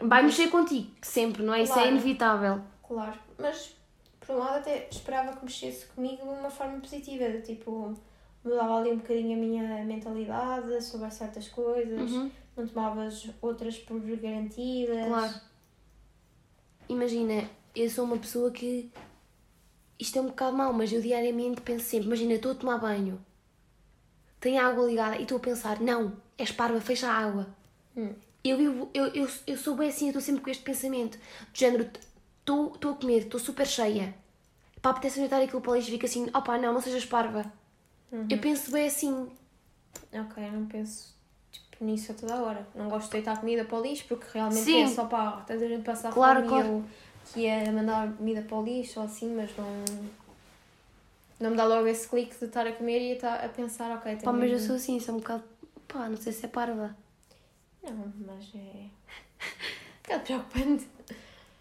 Vai 0.00 0.22
mexer 0.22 0.48
contigo, 0.48 0.92
sempre, 1.02 1.42
não 1.42 1.52
é? 1.52 1.62
Isso 1.62 1.72
é 1.72 1.74
Claro. 1.74 1.90
inevitável. 1.90 2.62
Claro. 2.86 3.20
Mas, 3.36 3.76
por 4.30 4.36
um 4.36 4.38
lado, 4.38 4.58
até 4.58 4.88
esperava 4.88 5.36
que 5.36 5.44
mexesse 5.44 5.86
comigo 5.86 6.22
de 6.22 6.38
uma 6.38 6.50
forma 6.50 6.80
positiva. 6.80 7.28
de, 7.28 7.42
Tipo, 7.42 7.96
mudava 8.44 8.78
ali 8.78 8.92
um 8.92 8.98
bocadinho 8.98 9.36
a 9.36 9.40
minha 9.40 9.84
mentalidade 9.84 10.80
sobre 10.82 11.10
certas 11.10 11.48
coisas. 11.48 12.12
Uhum. 12.12 12.30
Não 12.56 12.66
tomavas 12.66 13.28
outras 13.42 13.76
por 13.78 14.00
garantidas. 14.00 15.06
Claro. 15.06 15.34
Imagina, 16.88 17.50
eu 17.74 17.90
sou 17.90 18.04
uma 18.04 18.18
pessoa 18.18 18.50
que. 18.52 18.90
Isto 19.98 20.18
é 20.18 20.22
um 20.22 20.28
bocado 20.28 20.56
mau, 20.56 20.72
mas 20.72 20.92
eu 20.92 21.00
diariamente 21.00 21.60
penso 21.60 21.84
sempre: 21.84 22.06
imagina, 22.06 22.34
estou 22.34 22.52
a 22.52 22.54
tomar 22.54 22.78
banho, 22.78 23.20
tenho 24.38 24.60
a 24.60 24.66
água 24.66 24.86
ligada 24.86 25.16
e 25.16 25.22
estou 25.22 25.38
a 25.38 25.40
pensar: 25.40 25.80
não, 25.80 26.16
és 26.38 26.52
parva, 26.52 26.80
fecha 26.80 27.08
a 27.08 27.14
água. 27.14 27.46
Hum. 27.96 28.14
Eu, 28.42 28.56
vivo, 28.56 28.90
eu, 28.94 29.06
eu, 29.08 29.28
eu 29.46 29.58
sou 29.58 29.76
bem 29.76 29.90
assim, 29.90 30.06
eu 30.06 30.10
estou 30.10 30.22
sempre 30.22 30.42
com 30.42 30.50
este 30.50 30.62
pensamento: 30.62 31.18
do 31.18 31.58
género, 31.58 31.90
estou 32.74 32.92
a 32.92 32.94
comer, 32.94 33.18
estou 33.24 33.40
super 33.40 33.66
cheia. 33.66 34.14
Pá, 34.82 34.90
apetece-me 34.90 35.28
deitar 35.28 35.42
aquilo 35.44 35.60
para 35.60 35.72
o 35.72 35.74
lixo 35.74 35.88
e 35.88 35.92
fico 35.92 36.06
assim: 36.06 36.28
opá, 36.34 36.56
não, 36.58 36.72
não 36.72 36.80
sejas 36.80 37.04
parva. 37.04 37.44
Eu 38.28 38.38
penso 38.38 38.70
bem 38.72 38.86
assim: 38.86 39.28
Ok, 40.12 40.42
eu 40.44 40.52
não 40.52 40.66
penso 40.66 41.14
tipo, 41.52 41.84
nisso 41.84 42.12
a 42.12 42.14
toda 42.14 42.34
a 42.34 42.42
hora. 42.42 42.66
Não 42.74 42.88
gosto 42.88 43.06
de 43.06 43.12
deitar 43.12 43.38
comida 43.38 43.64
para 43.64 43.78
o 43.78 43.82
lixo 43.82 44.04
porque 44.08 44.26
realmente 44.32 44.62
Sim. 44.64 44.82
é 44.82 44.88
só 44.88 45.04
para 45.04 45.32
tanta 45.42 45.68
gente 45.68 45.84
passar 45.84 46.12
Claro, 46.12 46.40
fome 46.40 46.48
claro. 46.48 46.84
que 47.32 47.40
ia 47.40 47.70
mandar 47.72 48.10
comida 48.12 48.42
para 48.42 48.56
o 48.56 48.64
lixo 48.64 49.00
ou 49.00 49.06
assim, 49.06 49.34
mas 49.34 49.50
não. 49.56 49.84
Não 51.38 51.50
me 51.50 51.56
dá 51.56 51.64
logo 51.64 51.86
esse 51.86 52.06
clique 52.08 52.38
de 52.38 52.44
estar 52.44 52.66
a 52.66 52.72
comer 52.72 53.00
e 53.00 53.12
estar 53.12 53.42
a 53.42 53.48
pensar, 53.48 53.90
ok, 53.96 54.12
tenho 54.12 54.22
pá, 54.24 54.32
mas 54.32 54.50
eu 54.50 54.58
sou 54.58 54.76
assim, 54.76 55.00
sou 55.00 55.14
um 55.14 55.18
bocado. 55.18 55.42
pá, 55.88 56.06
não 56.08 56.16
sei 56.16 56.32
se 56.32 56.44
é 56.44 56.48
parva. 56.48 56.94
Não, 57.82 58.12
mas 58.26 58.52
é. 58.54 58.58
um 58.58 60.02
bocado 60.02 60.22
preocupante. 60.24 60.88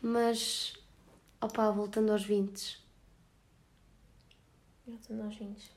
Mas, 0.01 0.74
opá, 1.41 1.69
voltando 1.72 2.12
aos 2.12 2.24
20. 2.24 2.77
Eu 4.88 4.96
estou 4.96 5.15
nós 5.15 5.36
vindos. 5.36 5.69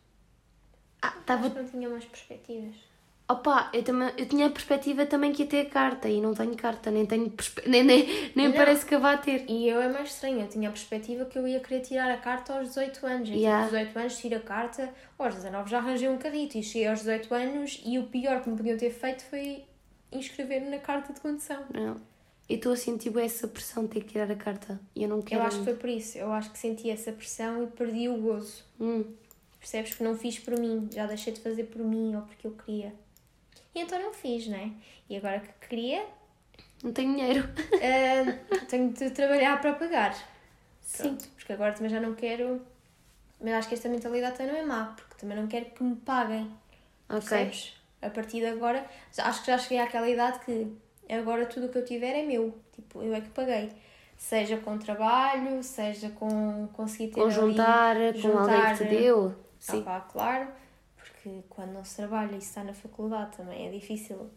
Ah, 1.00 1.14
estava. 1.21 1.49
Não 1.49 1.66
tinha 1.69 1.88
mais 1.88 2.04
perspectivas. 2.04 2.75
Opa, 3.28 3.71
eu, 3.73 3.83
também, 3.83 4.12
eu 4.19 4.26
tinha 4.28 4.47
a 4.47 4.50
perspectiva 4.50 5.07
também 5.07 5.33
que 5.33 5.42
ia 5.42 5.49
ter 5.49 5.64
carta 5.71 6.09
e 6.09 6.21
não 6.21 6.35
tenho 6.35 6.54
carta, 6.57 6.90
nem 6.90 7.07
tenho. 7.07 7.31
perspe- 7.31 7.66
Nem, 7.69 7.83
nem, 7.83 8.33
nem 8.35 8.49
Não. 8.49 8.54
parece 8.54 8.85
que 8.85 8.97
vá 8.97 9.16
ter. 9.16 9.49
E 9.49 9.69
eu 9.69 9.81
é 9.81 9.88
mais 9.90 10.11
estranho, 10.11 10.40
eu 10.40 10.49
tinha 10.49 10.69
a 10.69 10.73
perspectiva 10.73 11.25
que 11.25 11.38
eu 11.38 11.47
ia 11.47 11.61
querer 11.61 11.81
tirar 11.81 12.11
a 12.11 12.16
carta 12.19 12.52
aos 12.59 12.69
18 12.69 13.07
anos. 13.07 13.28
E 13.31 13.35
Yeah. 13.35 13.62
aos 13.64 13.73
18 13.73 13.99
anos 13.99 14.16
tiro 14.19 14.37
a 14.37 14.40
carta, 14.40 14.92
aos 15.19 15.35
19 15.35 15.71
já 15.71 15.78
arranjei 15.78 16.09
um 16.09 16.19
carrito 16.19 16.59
e 16.59 16.62
cheguei 16.62 16.88
aos 16.88 16.99
18 17.00 17.33
anos 17.35 17.81
e 17.87 17.99
o 17.99 18.07
pior 18.09 18.42
que 18.42 18.50
me 18.50 18.57
podiam 18.57 18.76
ter 18.76 18.90
feito 18.90 19.23
foi 19.25 19.64
inscrever-me 20.11 20.69
na 20.69 20.78
carta 20.78 21.12
de 21.12 21.21
condução. 21.21 21.64
Não. 21.73 21.97
Eu 22.49 22.56
estou 22.56 22.72
a 22.72 22.76
sentir 22.76 23.16
essa 23.18 23.49
pressão 23.49 23.84
de 23.84 23.90
ter 23.90 24.00
que 24.02 24.08
tirar 24.12 24.30
a 24.30 24.37
carta 24.37 24.78
e 24.94 25.02
eu 25.04 25.08
não 25.08 25.22
quero. 25.22 25.40
Eu 25.40 25.46
acho 25.46 25.58
que 25.58 25.64
foi 25.64 25.75
por 25.75 25.88
isso, 25.88 26.18
eu 26.18 26.30
acho 26.32 26.50
que 26.50 26.58
senti 26.58 26.90
essa 26.90 27.12
pressão 27.12 27.62
e 27.62 27.66
perdi 27.68 28.08
o 28.08 28.16
gozo. 28.18 28.64
Hum, 28.80 29.04
Percebes 29.58 29.94
que 29.94 30.02
não 30.02 30.18
fiz 30.18 30.38
por 30.40 30.58
mim, 30.58 30.88
já 30.92 31.06
deixei 31.06 31.32
de 31.32 31.40
fazer 31.40 31.64
por 31.64 31.80
mim 31.82 32.16
ou 32.16 32.22
porque 32.22 32.46
eu 32.46 32.50
queria. 32.50 32.92
E 33.75 33.80
então 33.80 33.99
não 34.02 34.12
fiz, 34.12 34.49
né? 34.49 34.72
E 35.08 35.16
agora 35.16 35.38
que 35.38 35.68
queria, 35.68 36.04
não 36.82 36.92
tenho 36.92 37.14
dinheiro. 37.14 37.49
ah, 37.80 38.56
tenho 38.68 38.92
de 38.92 39.11
trabalhar 39.11 39.61
para 39.61 39.72
pagar. 39.75 40.14
Sim. 40.82 41.02
Pronto, 41.04 41.28
porque 41.37 41.52
agora 41.52 41.72
também 41.72 41.90
já 41.90 42.00
não 42.00 42.14
quero. 42.14 42.61
Mas 43.40 43.54
acho 43.54 43.68
que 43.68 43.75
esta 43.75 43.88
mentalidade 43.88 44.37
também 44.37 44.52
não 44.52 44.61
é 44.61 44.64
má, 44.64 44.94
porque 44.96 45.14
também 45.16 45.37
não 45.38 45.46
quero 45.46 45.66
que 45.66 45.82
me 45.82 45.94
paguem. 45.96 46.52
Ok. 47.08 47.20
Percebes? 47.20 47.72
A 48.02 48.11
partir 48.11 48.40
de 48.40 48.46
agora, 48.46 48.84
acho 49.16 49.40
que 49.42 49.46
já 49.46 49.58
cheguei 49.58 49.78
àquela 49.78 50.08
idade 50.11 50.40
que 50.44 50.66
agora 51.11 51.47
tudo 51.47 51.66
o 51.66 51.68
que 51.68 51.78
eu 51.78 51.85
tiver 51.85 52.12
é 52.18 52.23
meu. 52.25 52.54
Tipo, 52.73 53.02
eu 53.02 53.14
é 53.14 53.21
que 53.21 53.30
paguei. 53.30 53.71
Seja 54.16 54.56
com 54.59 54.78
trabalho, 54.78 55.62
seja 55.62 56.09
com 56.11 56.68
conseguir 56.75 57.09
ter 57.09 57.21
Com 57.21 57.26
ali- 57.26 57.32
juntar, 57.32 57.97
com 58.21 58.38
alguém 58.38 58.66
que 58.66 58.78
te 58.78 58.85
deu. 58.85 59.28
Ah, 59.28 59.54
Sim. 59.59 59.82
pá, 59.82 60.00
claro, 60.00 60.49
porque 60.97 61.42
quando 61.49 61.73
não 61.73 61.85
se 61.85 61.97
trabalha 61.97 62.37
e 62.37 62.40
se 62.40 62.49
está 62.49 62.62
na 62.64 62.73
faculdade 62.75 63.37
também 63.37 63.66
é 63.66 63.71
difícil 63.71 64.30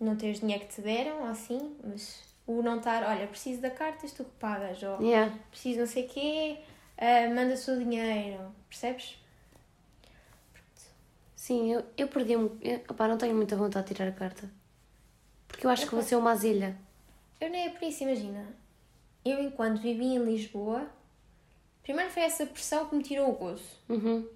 não 0.00 0.16
ter 0.16 0.32
dinheiro 0.32 0.64
que 0.66 0.74
te 0.74 0.80
deram, 0.80 1.24
assim, 1.26 1.76
mas 1.84 2.22
o 2.46 2.62
não 2.62 2.78
estar, 2.78 3.02
olha, 3.04 3.26
preciso 3.26 3.60
da 3.60 3.70
carta, 3.70 4.04
isto 4.06 4.24
tu 4.24 4.30
que 4.30 4.36
pagas, 4.38 4.82
ou 4.82 5.00
Yeah. 5.02 5.32
preciso 5.50 5.80
não 5.80 5.86
sei 5.86 6.06
o 6.06 6.08
quê, 6.08 6.58
ah, 6.98 7.28
manda 7.34 7.54
o 7.54 7.56
seu 7.56 7.78
dinheiro, 7.78 8.40
percebes? 8.68 9.16
Sim, 11.36 11.72
eu, 11.72 11.84
eu 11.96 12.08
perdi-me. 12.08 12.50
eu- 12.62 12.80
Opá, 12.88 13.08
não 13.08 13.16
tenho 13.18 13.34
muita 13.34 13.56
vontade 13.56 13.88
de 13.88 13.94
tirar 13.94 14.08
a 14.08 14.12
carta. 14.12 14.50
Porque 15.50 15.66
eu 15.66 15.70
acho 15.70 15.84
que 15.84 15.90
vou 15.90 16.00
Ok. 16.00 16.08
ser 16.08 16.16
uma 16.16 16.32
azelha. 16.32 16.76
Eu 17.40 17.50
nem 17.50 17.66
é 17.66 17.70
por 17.70 17.82
isso, 17.86 18.02
imagina. 18.02 18.46
Eu, 19.24 19.42
enquanto 19.42 19.80
vivi 19.80 20.04
em 20.04 20.24
Lisboa, 20.24 20.86
primeiro 21.82 22.10
foi 22.10 22.22
essa 22.22 22.46
pressão 22.46 22.86
que 22.86 22.96
me 22.96 23.02
tirou 23.02 23.30
o 23.30 23.34
gozo. 23.34 23.64
Uhum. 23.88 24.26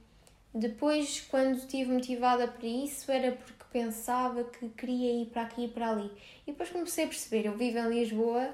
Depois, 0.54 1.20
quando 1.30 1.56
estive 1.56 1.90
motivada 1.92 2.46
para 2.46 2.66
isso, 2.66 3.10
era 3.10 3.32
porque 3.32 3.64
pensava 3.72 4.44
que 4.44 4.68
queria 4.68 5.22
ir 5.22 5.26
para 5.26 5.42
aqui 5.42 5.64
e 5.64 5.68
para 5.68 5.90
ali. 5.90 6.10
E 6.46 6.52
depois 6.52 6.70
comecei 6.70 7.04
a 7.04 7.08
perceber, 7.08 7.46
eu 7.46 7.56
vivo 7.56 7.78
em 7.78 7.88
Lisboa, 7.90 8.50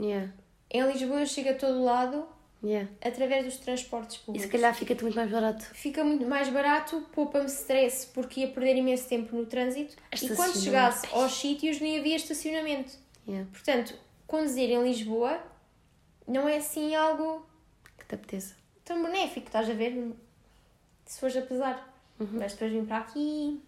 Yeah. 0.00 0.32
em 0.70 0.82
Lisboa 0.92 1.20
eu 1.20 1.26
chego 1.26 1.50
a 1.50 1.54
todo 1.54 1.82
lado 1.82 2.24
Yeah. 2.62 2.90
através 3.00 3.44
dos 3.44 3.56
transportes 3.58 4.16
E 4.16 4.20
públicos. 4.20 4.46
se 4.46 4.52
calhar 4.52 4.74
fica-te 4.74 5.02
muito 5.04 5.14
mais 5.14 5.30
barato. 5.30 5.64
Fica 5.74 6.02
muito 6.02 6.26
mais 6.26 6.48
barato, 6.48 7.00
poupa-me 7.12 7.46
stress 7.46 8.06
porque 8.12 8.40
ia 8.40 8.48
perder 8.48 8.76
imenso 8.76 9.08
tempo 9.08 9.36
no 9.36 9.46
trânsito 9.46 9.94
e 10.20 10.28
quando 10.34 10.58
chegasse 10.60 11.06
aos 11.12 11.32
sítios 11.32 11.80
nem 11.80 11.98
havia 12.00 12.16
estacionamento. 12.16 12.92
Yeah. 13.28 13.48
Portanto, 13.52 13.94
conduzir 14.26 14.70
em 14.70 14.82
Lisboa 14.82 15.40
não 16.26 16.48
é 16.48 16.56
assim 16.56 16.96
algo 16.96 17.46
Que 17.96 18.04
te 18.06 18.14
apeteça. 18.16 18.56
tão 18.84 19.02
benéfico, 19.04 19.46
estás 19.46 19.70
a 19.70 19.74
ver? 19.74 20.12
Se 21.06 21.20
fores 21.20 21.36
a 21.36 21.42
pesar. 21.42 21.94
Uhum. 22.18 22.28
Mas 22.32 22.52
depois 22.54 22.72
vim 22.72 22.84
para 22.84 22.98
aqui 22.98 23.62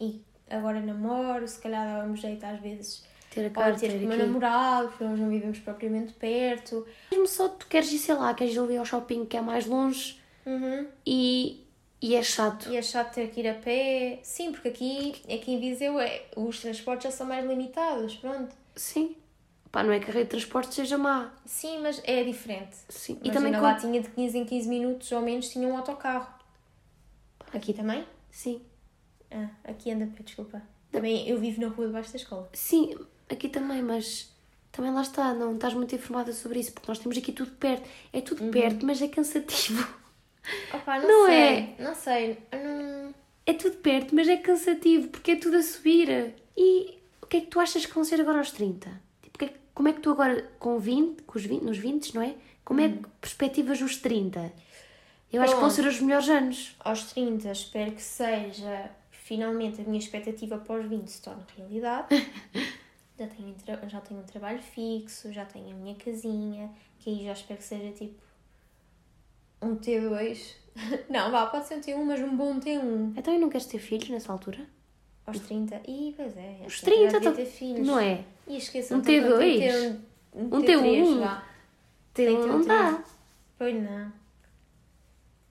e 0.00 0.22
agora 0.48 0.80
namoro, 0.80 1.48
se 1.48 1.58
calhar 1.60 1.84
dava-me 1.84 2.16
jeito 2.16 2.44
às 2.46 2.60
vezes. 2.60 3.04
Ter 3.36 3.46
a 3.46 3.50
carta, 3.50 3.78
ter 3.80 3.98
com 3.98 4.04
o 4.04 4.08
meu 4.08 4.16
namorado, 4.18 4.88
porque 4.88 5.04
nós 5.04 5.18
não 5.18 5.28
vivemos 5.28 5.58
propriamente 5.58 6.12
perto. 6.14 6.86
Mesmo 7.10 7.26
só 7.26 7.48
tu 7.48 7.66
queres 7.66 7.92
ir, 7.92 7.98
sei 7.98 8.14
lá, 8.14 8.32
queres 8.34 8.54
ir 8.54 8.58
ali 8.58 8.76
ao 8.78 8.84
shopping 8.84 9.26
que 9.26 9.36
é 9.36 9.40
mais 9.40 9.66
longe 9.66 10.18
Uhum. 10.46 10.86
e, 11.04 11.64
e 12.00 12.14
é 12.14 12.22
chato. 12.22 12.70
E 12.70 12.76
é 12.76 12.82
chato 12.82 13.12
ter 13.14 13.28
que 13.30 13.40
ir 13.40 13.48
a 13.48 13.54
pé. 13.54 14.20
Sim, 14.22 14.52
porque 14.52 14.68
aqui, 14.68 15.14
aqui 15.24 15.52
em 15.52 15.60
Viseu 15.60 16.00
é, 16.00 16.22
os 16.36 16.60
transportes 16.60 17.04
já 17.04 17.10
são 17.10 17.26
mais 17.26 17.44
limitados, 17.46 18.14
pronto. 18.16 18.54
Sim. 18.74 19.14
Pá, 19.70 19.82
não 19.82 19.92
é 19.92 19.98
que 20.00 20.10
a 20.10 20.14
rede 20.14 20.24
de 20.24 20.30
transporte 20.30 20.74
seja 20.74 20.96
má. 20.96 21.32
Sim, 21.44 21.80
mas 21.82 22.00
é 22.04 22.22
diferente. 22.24 22.76
Sim. 22.88 23.18
E 23.22 23.28
E 23.28 23.30
também 23.32 23.52
lá 23.52 23.74
com... 23.74 23.80
tinha 23.80 24.00
de 24.00 24.08
15 24.08 24.38
em 24.38 24.44
15 24.46 24.68
minutos 24.68 25.12
ou 25.12 25.20
menos 25.20 25.50
tinha 25.50 25.68
um 25.68 25.76
autocarro. 25.76 26.32
Aqui 27.52 27.72
também? 27.74 28.06
Sim. 28.30 28.62
Ah, 29.30 29.48
aqui 29.64 29.90
anda 29.90 30.04
a 30.04 30.08
pé, 30.08 30.22
desculpa. 30.22 30.62
Também 30.92 31.28
eu 31.28 31.38
vivo 31.38 31.60
na 31.60 31.68
rua 31.68 31.86
debaixo 31.88 32.10
da 32.12 32.16
escola. 32.16 32.48
Sim, 32.54 32.94
aqui 33.30 33.48
também, 33.48 33.82
mas 33.82 34.30
também 34.72 34.92
lá 34.92 35.02
está, 35.02 35.32
não 35.34 35.54
estás 35.54 35.74
muito 35.74 35.94
informada 35.94 36.32
sobre 36.32 36.60
isso, 36.60 36.72
porque 36.72 36.88
nós 36.88 36.98
temos 36.98 37.16
aqui 37.18 37.32
tudo 37.32 37.50
perto. 37.52 37.88
É 38.12 38.20
tudo 38.20 38.44
Uhum. 38.44 38.50
perto, 38.50 38.84
mas 38.86 39.00
é 39.02 39.08
cansativo. 39.08 39.86
Opa, 40.72 40.98
não, 41.00 41.08
Não 41.08 41.26
sei. 41.26 41.34
é? 41.36 41.74
Não 41.78 41.94
sei. 41.94 42.38
Não... 42.52 43.14
É 43.46 43.52
tudo 43.54 43.76
perto, 43.78 44.14
mas 44.14 44.28
é 44.28 44.36
cansativo, 44.36 45.08
porque 45.08 45.32
é 45.32 45.36
tudo 45.36 45.56
a 45.56 45.62
subir. 45.62 46.34
E 46.56 46.98
o 47.22 47.26
que 47.26 47.38
é 47.38 47.40
que 47.40 47.46
tu 47.46 47.58
achas 47.60 47.84
que 47.86 47.94
vão 47.94 48.04
ser 48.04 48.20
agora 48.20 48.38
aos 48.38 48.50
30? 48.50 48.90
Tipo, 49.22 49.44
é 49.44 49.50
como 49.74 49.88
é 49.88 49.92
que 49.92 50.00
tu 50.00 50.10
agora, 50.10 50.50
com 50.58 50.78
20, 50.78 51.22
com 51.22 51.38
os 51.38 51.44
20 51.44 51.62
nos 51.62 51.78
20, 51.78 52.14
não 52.14 52.22
é? 52.22 52.34
Como 52.64 52.80
é 52.80 52.88
que 52.88 52.98
perspectivas 53.20 53.80
os 53.80 53.96
30? 53.96 54.52
Eu 55.32 55.42
acho 55.42 55.54
que 55.54 55.60
vão 55.60 55.70
ser 55.70 55.86
os 55.86 56.00
melhores 56.00 56.28
anos. 56.28 56.76
Aos 56.80 57.12
30 57.12 57.50
espero 57.50 57.92
que 57.92 58.02
seja 58.02 58.90
finalmente 59.10 59.80
a 59.80 59.84
minha 59.84 59.98
expectativa 59.98 60.56
para 60.58 60.80
os 60.80 60.88
20 60.88 61.08
se 61.08 61.20
torne 61.22 61.42
realidade. 61.56 62.08
já, 63.18 63.26
tenho, 63.26 63.48
um 63.48 63.88
já 63.88 64.00
tenho 64.00 64.20
um 64.20 64.24
trabalho 64.24 64.58
fixo, 64.60 65.32
já 65.32 65.44
tenho 65.44 65.70
a 65.70 65.74
minha 65.74 65.94
casinha, 65.96 66.70
que 66.98 67.10
aí 67.10 67.24
já 67.24 67.32
espero 67.32 67.58
que 67.58 67.64
seja 67.64 67.92
tipo 67.92 68.20
um 69.62 69.76
T2. 69.76 70.54
Não, 71.08 71.30
vá, 71.30 71.46
pode 71.46 71.66
ser 71.66 71.76
um 71.76 71.80
T1, 71.80 72.04
mas 72.04 72.20
um 72.20 72.36
bom 72.36 72.60
T1 72.60 73.14
Então 73.16 73.34
e 73.34 73.38
não 73.38 73.48
queres 73.48 73.66
ter 73.66 73.78
filhos 73.78 74.08
nessa 74.10 74.30
altura? 74.32 74.66
aos 75.26 75.40
30. 75.40 75.80
E 75.88 76.12
pois 76.16 76.36
é, 76.36 76.60
Os 76.66 76.74
essa 76.74 76.84
30, 76.84 77.02
idade 77.08 77.18
de 77.18 77.24
tá- 77.30 77.32
ter 77.36 77.46
filhos. 77.46 77.86
não 77.86 77.98
é? 77.98 78.24
E 78.46 78.56
esqueça 78.58 78.94
Um 78.96 79.02
T2? 79.02 79.98
Um, 80.32 80.40
Um 80.44 80.60
T3, 80.62 80.66
T1? 80.66 81.18
vá. 81.20 81.46
Ter 82.14 82.26
Tem 82.26 82.36
que 82.36 82.42
ter 82.42 82.48
não 82.48 82.56
um 82.60 82.64
dá, 82.66 83.04
Pois 83.58 83.74
não. 83.82 84.12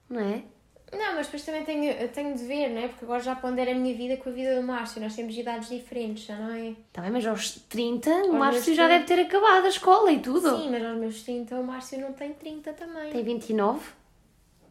não 0.08 0.20
é? 0.20 0.44
Não, 0.92 1.14
mas 1.16 1.26
depois 1.26 1.44
também 1.44 1.64
tenho, 1.64 2.08
tenho 2.10 2.34
de 2.36 2.44
ver, 2.44 2.68
não 2.70 2.80
é? 2.82 2.88
Porque 2.88 3.04
agora 3.04 3.20
já 3.20 3.34
pondera 3.34 3.72
a 3.72 3.74
minha 3.74 3.94
vida 3.94 4.16
com 4.16 4.28
a 4.28 4.32
vida 4.32 4.54
do 4.54 4.62
Márcio. 4.66 5.00
Nós 5.00 5.16
temos 5.16 5.36
idades 5.36 5.68
diferentes, 5.68 6.24
já 6.24 6.36
não 6.36 6.54
é? 6.54 6.74
Tá 6.92 7.02
bem, 7.02 7.10
mas 7.10 7.26
aos 7.26 7.52
30 7.68 8.08
o 8.08 8.14
Aos 8.14 8.28
Márcio 8.30 8.64
meus 8.66 8.76
já 8.76 8.86
30. 8.86 8.88
deve 8.88 9.04
ter 9.04 9.20
acabado 9.22 9.64
a 9.64 9.68
escola 9.68 10.12
e 10.12 10.20
tudo. 10.20 10.48
Sim, 10.56 10.70
mas 10.70 10.84
aos 10.84 10.96
meus 10.98 11.22
30 11.22 11.56
o 11.56 11.64
Márcio 11.64 12.00
não 12.00 12.12
tem 12.12 12.32
30 12.32 12.72
também. 12.74 13.10
Tem 13.12 13.24
29? 13.24 13.80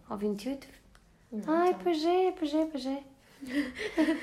Ou 0.10 0.18
28? 0.18 0.68
Não, 1.32 1.54
Ai, 1.54 1.70
então, 1.70 1.80
pois 1.84 2.06
é, 2.06 2.32
pois 2.32 2.54
é, 2.54 2.66
pois 2.66 2.86
é. 2.86 3.04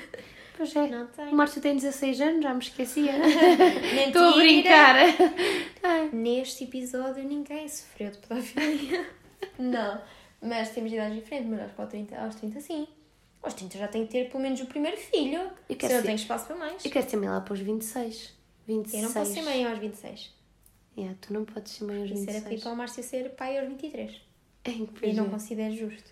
pois 0.57 0.75
é. 0.75 0.87
Não 0.87 1.05
tem. 1.07 1.27
O 1.27 1.35
Márcio 1.35 1.61
tem 1.61 1.75
16 1.75 2.21
anos, 2.21 2.43
já 2.43 2.53
me 2.53 2.59
esquecia. 2.59 3.11
Estou 4.07 4.33
a 4.33 4.35
brincar. 4.37 4.95
Ai. 5.83 6.09
Neste 6.11 6.63
episódio 6.63 7.23
ninguém 7.23 7.67
sofreu 7.67 8.09
de 8.11 8.17
pedofilia. 8.17 9.05
não. 9.59 10.01
Mas 10.45 10.69
temos 10.71 10.91
idades 10.91 11.15
diferentes, 11.15 11.49
mas 11.49 11.61
aos, 11.61 11.71
para 11.71 11.85
o 11.85 11.87
30, 11.87 12.19
aos 12.19 12.35
30 12.35 12.59
sim. 12.61 12.87
Aos 13.41 13.53
30 13.53 13.77
já 13.77 13.87
tenho 13.87 14.05
que 14.05 14.11
ter 14.11 14.29
pelo 14.29 14.43
menos 14.43 14.59
o 14.61 14.65
primeiro 14.65 14.97
filho. 14.97 15.39
Eu 15.41 15.49
Se 15.69 15.75
quero 15.75 15.93
eu 15.93 15.97
não 15.97 16.03
tenho 16.05 16.15
espaço 16.15 16.45
para 16.47 16.55
mais. 16.55 16.83
Eu 16.85 16.91
quero 16.91 17.09
ser 17.09 17.17
mãe 17.17 17.29
lá 17.29 17.41
para 17.41 17.53
os 17.53 17.59
26. 17.59 18.33
26. 18.67 19.03
Eu 19.03 19.07
não 19.09 19.13
posso 19.13 19.33
ser 19.33 19.41
mãe 19.41 19.65
aos 19.65 19.79
26. 19.79 20.33
Yeah, 20.97 21.17
tu 21.21 21.33
não 21.33 21.43
podes 21.45 21.71
ser 21.71 21.85
mãe 21.85 22.01
aos 22.01 22.11
Isso 22.11 22.21
era 22.29 22.39
26. 22.39 22.61
para 22.63 22.71
o 22.71 22.75
Márcio 22.75 23.03
ser 23.03 23.29
pai 23.35 23.57
aos 23.57 23.67
23. 23.69 24.21
É, 24.65 24.69
E 25.07 25.13
não 25.13 25.25
é. 25.25 25.29
considero 25.29 25.75
justo. 25.75 26.11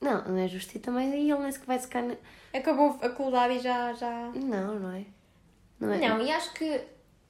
Não, 0.00 0.24
não 0.24 0.36
é 0.38 0.48
justo. 0.48 0.74
E 0.76 0.80
também 0.80 1.08
e 1.26 1.30
ele 1.30 1.40
nem 1.42 1.52
sequer 1.52 1.66
vai 1.66 1.78
secar. 1.78 2.02
na- 2.02 2.16
Acabou 2.52 2.90
a 2.90 2.98
faculdade 2.98 3.54
e 3.54 3.58
já, 3.60 3.92
já... 3.92 4.30
Não, 4.34 4.78
não 4.80 4.90
é? 4.92 5.04
Não 5.80 5.92
é? 5.92 5.98
Não, 6.08 6.20
e 6.24 6.30
acho 6.30 6.52
que 6.54 6.80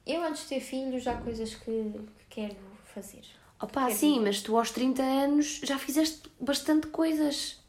eu 0.05 0.23
antes 0.23 0.43
de 0.43 0.49
ter 0.49 0.59
filhos 0.61 1.05
há 1.07 1.15
coisas 1.15 1.53
que, 1.55 1.93
que 2.19 2.25
quero 2.29 2.55
fazer. 2.85 3.23
Opa, 3.65 3.87
Quer 3.87 3.93
sim, 3.93 4.19
mas 4.19 4.41
tu 4.41 4.57
aos 4.57 4.71
30 4.71 5.01
anos 5.03 5.61
já 5.63 5.77
fizeste 5.77 6.29
bastante 6.39 6.87
coisas. 6.87 7.59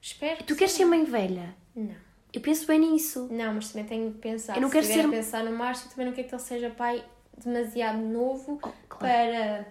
Espero. 0.00 0.38
Tu 0.44 0.46
que 0.46 0.54
queres 0.56 0.72
sim. 0.72 0.78
ser 0.78 0.84
mãe 0.86 1.04
velha? 1.04 1.54
Não. 1.74 1.94
Eu 2.32 2.40
penso 2.40 2.66
bem 2.66 2.78
nisso. 2.78 3.28
Não, 3.30 3.54
mas 3.54 3.70
também 3.72 3.86
tenho 3.86 4.12
que 4.12 4.18
pensar. 4.18 4.56
Eu 4.56 4.62
não 4.62 4.70
quero 4.70 4.86
ser- 4.86 5.04
a 5.04 5.08
pensar 5.08 5.44
no 5.44 5.52
Márcio, 5.52 5.90
também 5.90 6.06
não 6.06 6.12
quero 6.12 6.28
que 6.28 6.34
ele 6.34 6.42
seja 6.42 6.70
pai 6.70 7.04
demasiado 7.36 7.98
novo 7.98 8.58
Oh, 8.62 8.68
claro. 8.88 8.98
para 8.98 9.66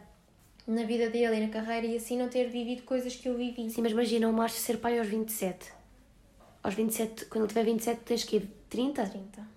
na 0.68 0.84
vida 0.84 1.10
dele 1.10 1.38
e 1.38 1.48
na 1.48 1.50
carreira 1.50 1.88
e 1.88 1.96
assim 1.96 2.18
não 2.18 2.28
ter 2.30 2.50
vivido 2.50 2.84
coisas 2.84 3.15
que 3.15 3.28
eu 3.30 3.36
vivi. 3.38 3.70
Sim, 3.70 3.82
mas 3.82 3.92
imagina 3.92 4.28
o 4.28 4.34
Márcio 4.34 4.60
ser 4.62 4.78
pai 4.78 5.00
aos 5.00 5.08
27. 5.08 5.72
Aos 6.62 6.74
27, 6.76 7.26
quando 7.26 7.44
ele 7.46 7.48
tiver 7.48 7.63
27, 7.63 8.02
tens 8.02 8.24
que 8.26 8.36
ir 8.36 8.50
30? 8.70 9.06
30. 9.08 9.48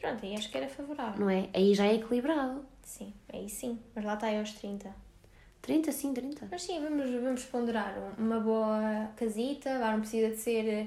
Pronto, 0.00 0.24
aí 0.24 0.34
acho 0.36 0.48
que 0.50 0.56
era 0.56 0.68
favorável. 0.68 1.20
Não 1.20 1.28
é? 1.28 1.48
Aí 1.52 1.74
já 1.74 1.86
é 1.86 1.94
equilibrado. 1.96 2.64
Sim, 2.84 3.12
aí 3.32 3.48
sim. 3.50 3.78
Mas 3.94 4.04
lá 4.04 4.14
está 4.14 4.28
aí 4.28 4.38
aos 4.38 4.52
30. 4.52 4.94
30, 5.68 5.92
sim, 5.92 6.14
30. 6.14 6.48
Mas 6.50 6.62
sim, 6.62 6.82
vamos, 6.82 7.10
vamos 7.22 7.44
ponderar 7.44 7.94
um- 7.98 8.24
uma 8.24 8.40
boa 8.40 9.10
casita, 9.16 9.78
vá, 9.78 9.92
não 9.92 10.00
precisa 10.00 10.30
de 10.30 10.36
ser. 10.36 10.66
eh, 10.66 10.86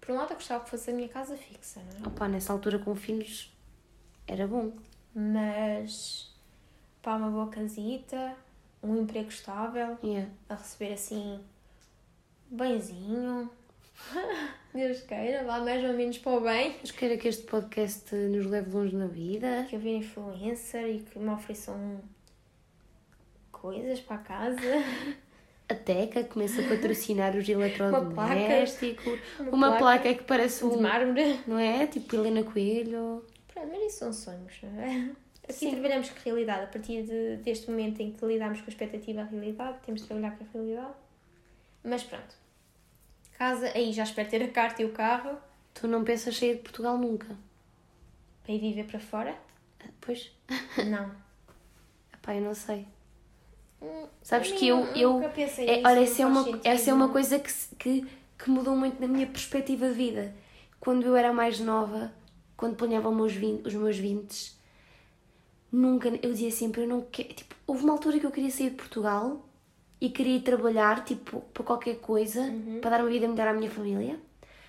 Por 0.00 0.12
um 0.12 0.18
lado, 0.18 0.30
eu 0.30 0.36
gostava 0.36 0.62
que 0.62 0.70
fosse 0.70 0.88
a 0.90 0.94
minha 0.94 1.08
casa 1.08 1.36
fixa, 1.36 1.80
não 1.98 2.04
é? 2.04 2.08
Opa, 2.08 2.28
nessa 2.28 2.52
altura 2.52 2.78
com 2.78 2.94
filhos 2.94 3.52
era 4.28 4.46
bom. 4.46 4.72
Mas. 5.12 6.32
pá, 7.02 7.16
uma 7.16 7.28
boa 7.28 7.48
casita, 7.48 8.36
um 8.82 8.96
emprego 9.02 9.28
estável, 9.28 9.98
Yeah. 10.04 10.30
a 10.48 10.54
receber 10.54 10.92
assim. 10.92 11.40
benzinho. 12.48 13.50
Deus 14.74 15.00
queira, 15.02 15.42
vá 15.44 15.58
mais 15.58 15.82
ou 15.84 15.94
menos 15.94 16.18
para 16.18 16.32
o 16.32 16.40
bem. 16.40 16.76
Mas 16.80 16.90
queira 16.92 17.16
que 17.16 17.26
este 17.28 17.42
podcast 17.44 18.14
nos 18.14 18.46
leve 18.46 18.70
longe 18.70 18.94
na 18.94 19.06
vida. 19.08 19.66
Que 19.68 19.74
eu 19.76 19.80
vire 19.80 19.96
influencer 19.96 20.86
e 20.88 21.00
que 21.00 21.18
me 21.18 21.30
ofereçam 21.30 22.00
coisas 23.60 24.00
para 24.00 24.16
a 24.16 24.18
casa. 24.20 24.60
A 25.68 25.74
Teca 25.74 26.22
começa 26.24 26.60
a 26.62 26.68
patrocinar 26.68 27.34
os 27.36 27.48
eletrodomésticos. 27.48 29.18
Uma 29.40 29.50
Uma, 29.52 29.68
placa 29.78 30.02
placa 30.02 30.14
que 30.14 30.24
parece 30.24 30.60
de 30.68 30.76
um. 30.76 30.80
mármore. 30.80 31.40
Não 31.46 31.58
é? 31.58 31.86
Tipo 31.86 32.14
Helena 32.16 32.44
Coelho. 32.44 33.24
Pronto, 33.52 33.68
mas 33.72 33.82
isso 33.82 33.98
são 33.98 34.12
sonhos, 34.12 34.54
não 34.62 34.80
é? 34.80 35.10
Aqui 35.44 35.52
Sim. 35.54 35.70
trabalhamos 35.72 36.10
com 36.10 36.18
a 36.18 36.22
realidade. 36.22 36.64
A 36.64 36.66
partir 36.68 37.02
de, 37.04 37.36
deste 37.38 37.70
momento 37.70 38.00
em 38.00 38.12
que 38.12 38.24
lidamos 38.24 38.60
com 38.60 38.66
a 38.66 38.68
expectativa 38.68 39.22
à 39.22 39.24
realidade, 39.24 39.78
temos 39.84 40.02
de 40.02 40.06
trabalhar 40.06 40.36
com 40.36 40.44
a 40.44 40.46
realidade. 40.52 40.94
Mas 41.82 42.02
pronto. 42.04 42.34
Casa, 43.38 43.70
aí 43.74 43.92
já 43.92 44.02
espero 44.04 44.28
ter 44.28 44.42
a 44.42 44.48
carta 44.48 44.82
e 44.82 44.84
o 44.84 44.92
carro 44.92 45.36
Tu 45.74 45.86
não 45.86 46.04
pensas 46.04 46.36
sair 46.36 46.56
de 46.56 46.62
Portugal 46.62 46.96
nunca. 46.96 47.36
para 48.42 48.52
ir 48.54 48.60
viver 48.60 48.84
para 48.86 48.98
fora? 49.00 49.36
Pois. 50.00 50.32
Não. 50.86 51.10
Epá, 52.14 52.34
eu 52.34 52.40
não 52.42 52.54
sei. 52.54 52.86
Hum, 53.80 54.06
Sabes 54.22 54.52
que 54.52 54.66
eu. 54.68 54.78
eu 54.94 55.12
nunca 55.14 55.28
pensei 55.28 55.68
é, 55.68 55.76
nisso, 55.76 55.86
olha, 55.88 55.96
não 55.96 56.02
essa 56.02 56.22
é, 56.22 56.26
uma, 56.26 56.44
sentido, 56.44 56.60
essa 56.64 56.90
é 56.90 56.94
uma 56.94 57.08
coisa 57.08 57.38
que, 57.38 57.52
que, 57.78 58.06
que 58.38 58.50
mudou 58.50 58.74
muito 58.76 59.00
na 59.00 59.06
minha 59.06 59.26
perspectiva 59.26 59.88
de 59.88 59.94
vida. 59.94 60.34
Quando 60.80 61.04
eu 61.06 61.16
era 61.16 61.32
mais 61.32 61.60
nova, 61.60 62.12
quando 62.56 62.76
planeava 62.76 63.08
os 63.08 63.16
meus 63.16 63.32
20, 63.32 63.66
os 63.66 63.74
meus 63.74 63.96
20 63.98 64.54
nunca. 65.70 66.08
Eu 66.22 66.32
dizia 66.32 66.50
sempre, 66.50 66.82
eu 66.82 66.88
não 66.88 67.00
quero. 67.02 67.34
Tipo, 67.34 67.54
houve 67.66 67.84
uma 67.84 67.92
altura 67.92 68.18
que 68.18 68.26
eu 68.26 68.30
queria 68.30 68.50
sair 68.50 68.70
de 68.70 68.76
Portugal 68.76 69.46
e 70.00 70.10
queria 70.10 70.36
ir 70.36 70.42
trabalhar, 70.42 71.04
tipo, 71.04 71.40
para 71.52 71.64
qualquer 71.64 71.96
coisa, 71.96 72.40
Uhum. 72.42 72.78
para 72.80 72.90
dar 72.90 73.00
uma 73.00 73.10
vida 73.10 73.26
melhor 73.28 73.48
à 73.48 73.52
minha 73.54 73.70
família. 73.70 74.18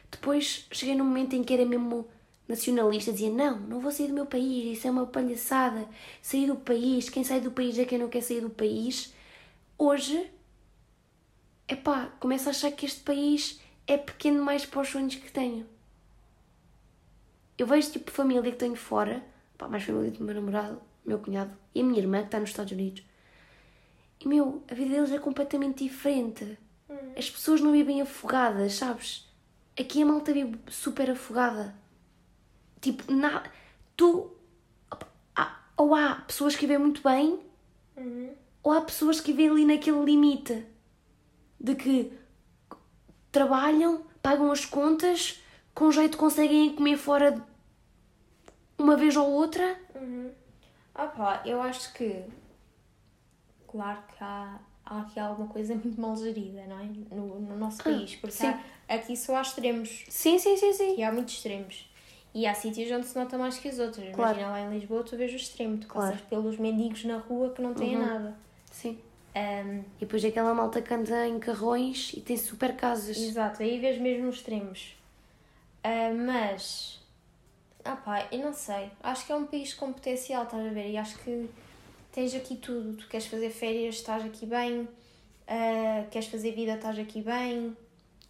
Depois 0.10 0.65
cheguei 0.72 0.96
num 0.96 1.04
momento 1.06 1.36
em 1.36 1.43
que 1.43 1.54
era 1.54 1.65
mesmo 1.65 2.08
nacionalista, 2.47 3.12
dizia: 3.12 3.31
Não, 3.31 3.60
não 3.60 3.79
vou 3.79 3.91
sair 3.91 4.07
do 4.07 4.13
meu 4.13 4.25
país, 4.25 4.77
isso 4.77 4.88
é 4.88 4.91
uma 4.91 5.05
palhaçada. 5.05 5.88
Sair 6.21 6.47
do 6.47 6.55
país, 6.55 7.10
quem 7.10 7.23
sai 7.23 7.41
do 7.41 7.51
país 7.51 7.77
é 7.77 7.86
quem 7.86 7.97
não 7.97 8.10
quer 8.10 8.21
sair 8.21 8.41
do 8.41 8.49
país. 8.49 9.13
Hoje 9.77 10.29
epá, 11.67 12.07
começo 12.19 12.47
a 12.47 12.51
achar 12.51 12.71
que 12.71 12.86
este 12.86 13.01
país 13.01 13.60
é 13.86 13.97
pequeno 13.97 14.38
demais 14.38 14.65
para 14.65 14.81
os 14.81 14.89
sonhos 14.89 15.15
que 15.15 15.31
tenho. 15.31 15.65
Eu 17.57 17.67
vejo 17.67 17.91
tipo 17.91 18.12
família 18.12 18.51
que 18.51 18.57
tenho 18.57 18.75
fora, 18.75 19.23
pá, 19.57 19.67
mais 19.67 19.83
família 19.83 20.12
do 20.12 20.23
meu 20.23 20.36
namorado, 20.36 20.81
meu 21.05 21.19
cunhado 21.19 21.51
e 21.73 21.81
a 21.81 21.83
minha 21.83 21.99
irmã 21.99 22.19
que 22.19 22.27
está 22.27 22.39
nos 22.39 22.49
Estados 22.49 22.71
Unidos. 22.71 23.03
E 24.19 24.27
meu, 24.27 24.63
a 24.69 24.73
vida 24.73 24.91
deles 24.91 25.12
é 25.12 25.19
completamente 25.19 25.83
diferente. 25.83 26.57
As 27.17 27.29
pessoas 27.29 27.62
não 27.62 27.71
vivem 27.71 28.01
afogadas, 28.01 28.75
sabes? 28.75 29.27
Aqui 29.79 30.01
a 30.01 30.05
malta 30.05 30.33
vive 30.33 30.57
super 30.69 31.12
afogada. 31.12 31.75
Tipo, 32.91 33.12
na... 33.12 33.43
tu. 33.97 34.32
opa, 34.91 35.08
há- 35.36 35.60
Ou 35.76 35.93
há 35.93 36.15
pessoas 36.28 36.56
que 36.56 36.62
vivem 36.62 36.78
muito 36.78 37.02
bem, 37.04 37.39
ou 38.63 38.71
há 38.71 38.82
pessoas 38.82 39.19
que 39.19 39.32
vivem 39.34 39.50
ali 39.50 39.65
naquele 39.65 40.04
limite 40.06 40.65
de 41.60 41.76
que 41.76 42.13
trabalham, 43.32 44.06
pagam 44.21 44.52
as 44.52 44.65
contas, 44.65 45.41
com 45.73 45.91
jeito 45.91 46.17
conseguem 46.17 46.73
comer 46.76 46.97
fora 46.97 47.45
uma 48.78 48.95
vez 48.95 49.15
ou 49.17 49.28
outra. 49.30 49.80
Ah 50.95 51.08
pá, 51.08 51.41
eu 51.45 51.62
acho 51.62 51.93
que. 51.93 52.23
Claro 53.67 54.00
que 54.08 54.23
há, 54.23 54.60
há 54.86 55.02
aqui 55.02 55.19
alguma 55.19 55.47
coisa 55.50 55.76
muito 55.76 56.00
mal 56.00 56.15
gerida, 56.15 56.65
não 56.67 56.80
é? 56.80 56.86
No, 57.15 57.39
no 57.39 57.58
nosso 57.58 57.84
país. 57.84 58.15
Porque 58.15 58.32
sim. 58.36 58.47
há- 58.47 58.60
aqui 58.88 59.15
só 59.17 59.36
há 59.36 59.41
extremos. 59.41 60.06
Sim, 60.10 60.39
sim, 60.39 60.56
sim, 60.58 60.73
sim. 60.73 60.95
E 60.97 61.04
há 61.04 61.12
muitos 61.12 61.34
extremos. 61.36 61.87
E 62.38 62.45
há 62.45 62.54
sítios 62.54 62.91
onde 62.91 63.08
se 63.08 63.17
nota 63.17 63.36
mais 63.36 63.58
que 63.58 63.67
os 63.67 63.80
outros. 63.80 64.06
Claro. 64.13 64.38
Imagina 64.38 64.50
lá 64.52 64.62
em 64.62 64.69
Lisboa, 64.80 65.04
tu 65.04 65.17
vês 65.17 65.34
o 65.34 65.36
extremo. 65.36 65.76
Tu 65.80 65.88
Claro. 65.88 66.12
passas 66.12 66.28
pelos 66.28 66.56
mendigos 66.60 67.04
na 67.04 67.17
rua 67.17 67.50
que 67.50 67.63
não 67.63 67.73
têm 67.73 67.95
Uhum. 67.97 68.06
nada. 68.06 68.38
Sim. 68.71 69.00
Ahm, 69.34 69.80
E 69.97 70.02
depois 70.02 70.23
aquela 70.23 70.54
malta 70.54 70.80
que 70.80 70.93
anda 70.93 71.28
em 71.28 71.39
carrões 71.39 72.12
e 72.15 72.21
tem 72.21 72.38
super 72.38 72.76
casas. 72.76 73.17
Exato, 73.17 73.63
aí 73.63 73.80
vês 73.80 73.97
mesmo 74.00 74.30
os 74.30 74.36
extremos. 74.36 74.95
Ah, 75.84 76.12
mas, 76.15 77.00
ah 77.84 77.95
pá, 77.95 78.28
eu 78.32 78.38
não 78.38 78.54
sei. 78.54 78.91
Acho 79.02 79.26
que 79.26 79.32
é 79.32 79.36
um 79.36 79.47
país 79.47 79.73
com 79.73 79.91
potencial, 79.91 80.43
estás 80.43 80.63
a 80.63 80.69
ver? 80.69 80.91
E 80.91 80.95
acho 80.97 81.17
que 81.17 81.50
tens 82.12 82.36
aqui 82.36 82.56
tudo. 82.56 82.97
Tu 82.97 83.08
queres 83.08 83.26
fazer 83.26 83.50
férias, 83.50 83.95
estás 83.95 84.23
aqui 84.23 84.45
bem. 84.45 84.88
Ah, 85.47 86.06
queres 86.12 86.28
fazer 86.28 86.52
vida, 86.52 86.76
estás 86.76 87.00
aqui 87.00 87.19
bem. 87.23 87.76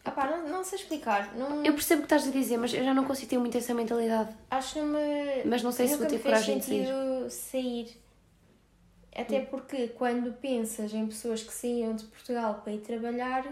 Ah 0.07 0.11
pá, 0.11 0.27
não, 0.27 0.47
não 0.49 0.63
sei 0.63 0.79
explicar. 0.79 1.33
Não, 1.35 1.63
Eu 1.65 1.73
percebo 1.73 2.03
o 2.03 2.07
que 2.07 2.13
estás 2.13 2.27
a 2.27 2.31
dizer, 2.31 2.57
mas 2.57 2.73
eu 2.73 2.83
já 2.83 2.93
não 2.93 3.03
consigo 3.05 3.29
ter 3.29 3.37
muito 3.37 3.57
essa 3.57 3.73
mentalidade. 3.73 4.29
acho 4.49 4.73
que 4.73 4.79
não 4.79 4.87
me. 4.87 5.43
Mas 5.45 5.61
não 5.63 5.71
sei 5.71 5.87
se 5.87 5.95
vou 5.97 6.07
ter 6.07 6.19
coragem 6.19 6.59
de 6.59 6.65
sair. 6.65 7.29
sair. 7.29 8.01
Até 9.15 9.39
porque 9.41 9.87
quando 9.89 10.31
pensas 10.33 10.93
em 10.93 11.07
pessoas 11.07 11.41
que 11.41 11.51
saíam 11.51 11.95
de 11.95 12.05
Portugal 12.05 12.61
para 12.63 12.73
ir 12.73 12.79
trabalhar, 12.79 13.43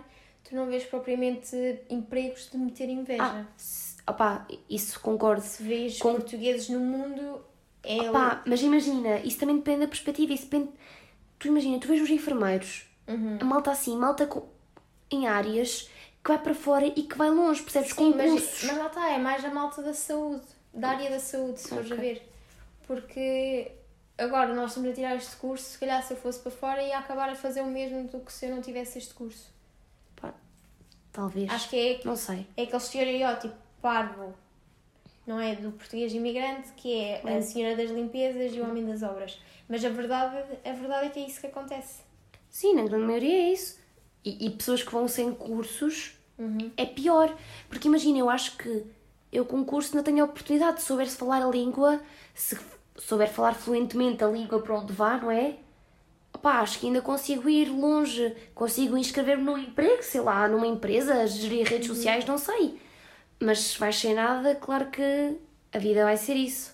tu 0.44 0.56
não 0.56 0.68
vês 0.68 0.84
propriamente 0.84 1.56
empregos 1.89 2.50
de 2.52 2.58
meter 2.58 2.88
inveja. 2.88 3.24
Ah, 3.24 4.12
opá, 4.12 4.48
isso 4.70 5.00
concordo. 5.00 5.41
se 5.41 5.63
vês 5.63 5.98
Com- 5.98 6.13
portugueses 6.13 6.70
no 6.70 6.80
mundo, 6.80 7.41
é 7.84 8.10
Opá, 8.10 8.44
mas 8.46 8.62
imagina, 8.62 9.20
isso 9.22 9.39
também 9.39 9.56
depende 9.58 9.80
da 9.82 9.88
perspectiva. 9.88 10.34
Isso 10.34 10.44
depende... 10.44 10.70
Tu 11.39 11.48
imagina, 11.48 11.80
tu 11.80 11.88
vês 11.88 12.02
os 12.02 12.10
enfermeiros, 12.10 12.86
Uhum. 13.08 13.38
a 13.41 13.44
malta 13.46 13.72
assim, 13.72 13.96
malta 13.98 14.26
com... 14.26 14.48
em 15.12 15.28
áreas 15.28 15.89
que 16.26 16.32
vai 16.32 16.40
para 16.40 16.56
fora 16.56 16.88
e 16.88 17.04
que 17.04 17.16
vai 17.16 17.30
longe, 17.30 17.62
percebes? 17.62 17.92
Sim, 17.94 18.14
mas, 18.18 18.32
Concursos. 18.32 18.64
mas 18.64 18.78
lá 18.78 18.88
está, 18.88 19.10
é 19.12 19.18
mais 19.20 19.46
a 19.46 19.50
malta 19.54 19.84
da 19.84 19.94
saúde, 19.94 20.42
da 20.74 20.90
área 20.90 21.10
da 21.12 21.20
saúde, 21.20 21.60
se 21.62 21.70
fores 21.70 21.92
a 21.92 21.94
Ok. 21.94 22.04
ver. 22.04 22.30
Porque 22.88 23.72
agora 24.18 24.54
nós 24.56 24.72
estamos 24.72 24.90
a 24.90 24.94
tirar 24.94 25.16
este 25.16 25.36
curso, 25.36 25.64
se 25.64 25.78
calhar 25.78 26.02
se 26.04 26.14
eu 26.14 26.18
fosse 26.18 26.40
para 26.40 26.52
fora 26.52 26.82
ia 26.82 26.98
acabar 26.98 27.30
a 27.30 27.36
fazer 27.36 27.62
o 27.62 27.68
mesmo 27.68 28.08
do 28.08 28.20
que 28.22 28.34
se 28.34 28.48
eu 28.48 28.56
não 28.56 28.62
tivesse 28.62 28.98
este 28.98 29.14
curso. 29.14 29.54
Pá, 30.16 30.34
talvez. 31.12 31.50
Acho 31.52 31.70
que 31.70 31.76
é, 31.78 32.02
Não 32.04 32.16
sei. 32.16 32.48
é 32.58 32.64
aquele 32.64 32.78
estereótipo 32.78 33.56
parvo, 33.82 34.34
não 35.28 35.40
é? 35.40 35.56
Do 35.56 35.72
português 35.74 36.12
imigrante, 36.12 36.70
que 36.76 36.92
é 36.92 37.22
a 37.38 37.42
senhora 37.44 37.76
das 37.76 37.92
limpezas 37.92 38.52
e 38.54 38.60
o 38.60 38.64
homem 38.68 38.84
das 38.86 39.04
obras. 39.04 39.40
Mas 39.70 39.86
a 39.86 39.90
verdade, 39.90 40.38
a 40.64 40.72
verdade 40.74 41.08
é 41.08 41.10
que 41.10 41.20
é 41.20 41.28
isso 41.28 41.40
que 41.40 41.48
acontece. 41.48 42.02
Sim, 42.50 42.74
na 42.76 42.84
grande 42.84 43.06
maioria 43.06 43.34
é 43.50 43.54
isso. 43.54 43.78
E, 44.26 44.48
e 44.48 44.50
pessoas 44.50 44.82
que 44.84 44.92
vão 44.92 45.08
sem 45.08 45.32
cursos 45.34 46.14
Uhum. 46.38 46.70
é 46.76 46.86
pior. 46.86 47.34
Porque 47.70 47.88
imagina, 47.88 48.18
eu 48.18 48.30
acho 48.30 48.58
que 48.58 48.84
eu 49.32 49.46
com 49.46 49.64
curso 49.64 49.96
não 49.96 50.04
tenho 50.04 50.22
a 50.22 50.26
oportunidade 50.26 50.78
de 50.78 50.84
souber-se 50.84 51.16
falar 51.16 51.42
a 51.42 51.48
língua, 51.50 52.02
se 52.34 52.58
souber 52.98 53.30
falar 53.30 53.54
fluentemente 53.54 54.24
a 54.24 54.28
língua 54.28 54.60
para 54.62 54.78
onde 54.80 54.92
vá, 54.92 55.18
não 55.18 55.30
é? 55.32 55.56
Opá, 56.34 56.60
acho 56.60 56.80
que 56.80 56.88
ainda 56.88 57.02
consigo 57.02 57.48
ir 57.50 57.70
longe, 57.70 58.36
consigo 58.54 58.98
inscrever-me 58.98 59.44
num 59.44 59.58
emprego, 59.58 60.04
sei 60.04 60.20
lá, 60.22 60.48
numa 60.48 60.68
empresa, 60.68 61.26
gerir 61.28 61.66
redes 61.68 61.88
sociais, 61.88 62.26
não 62.26 62.38
sei. 62.38 62.80
Mas 63.40 63.60
se 63.60 63.80
vais 63.80 63.96
sem 63.98 64.14
nada, 64.14 64.56
claro 64.56 64.88
que 64.92 65.38
a 65.74 65.78
vida 65.78 66.04
vai 66.04 66.18
ser 66.18 66.34
isso. 66.36 66.74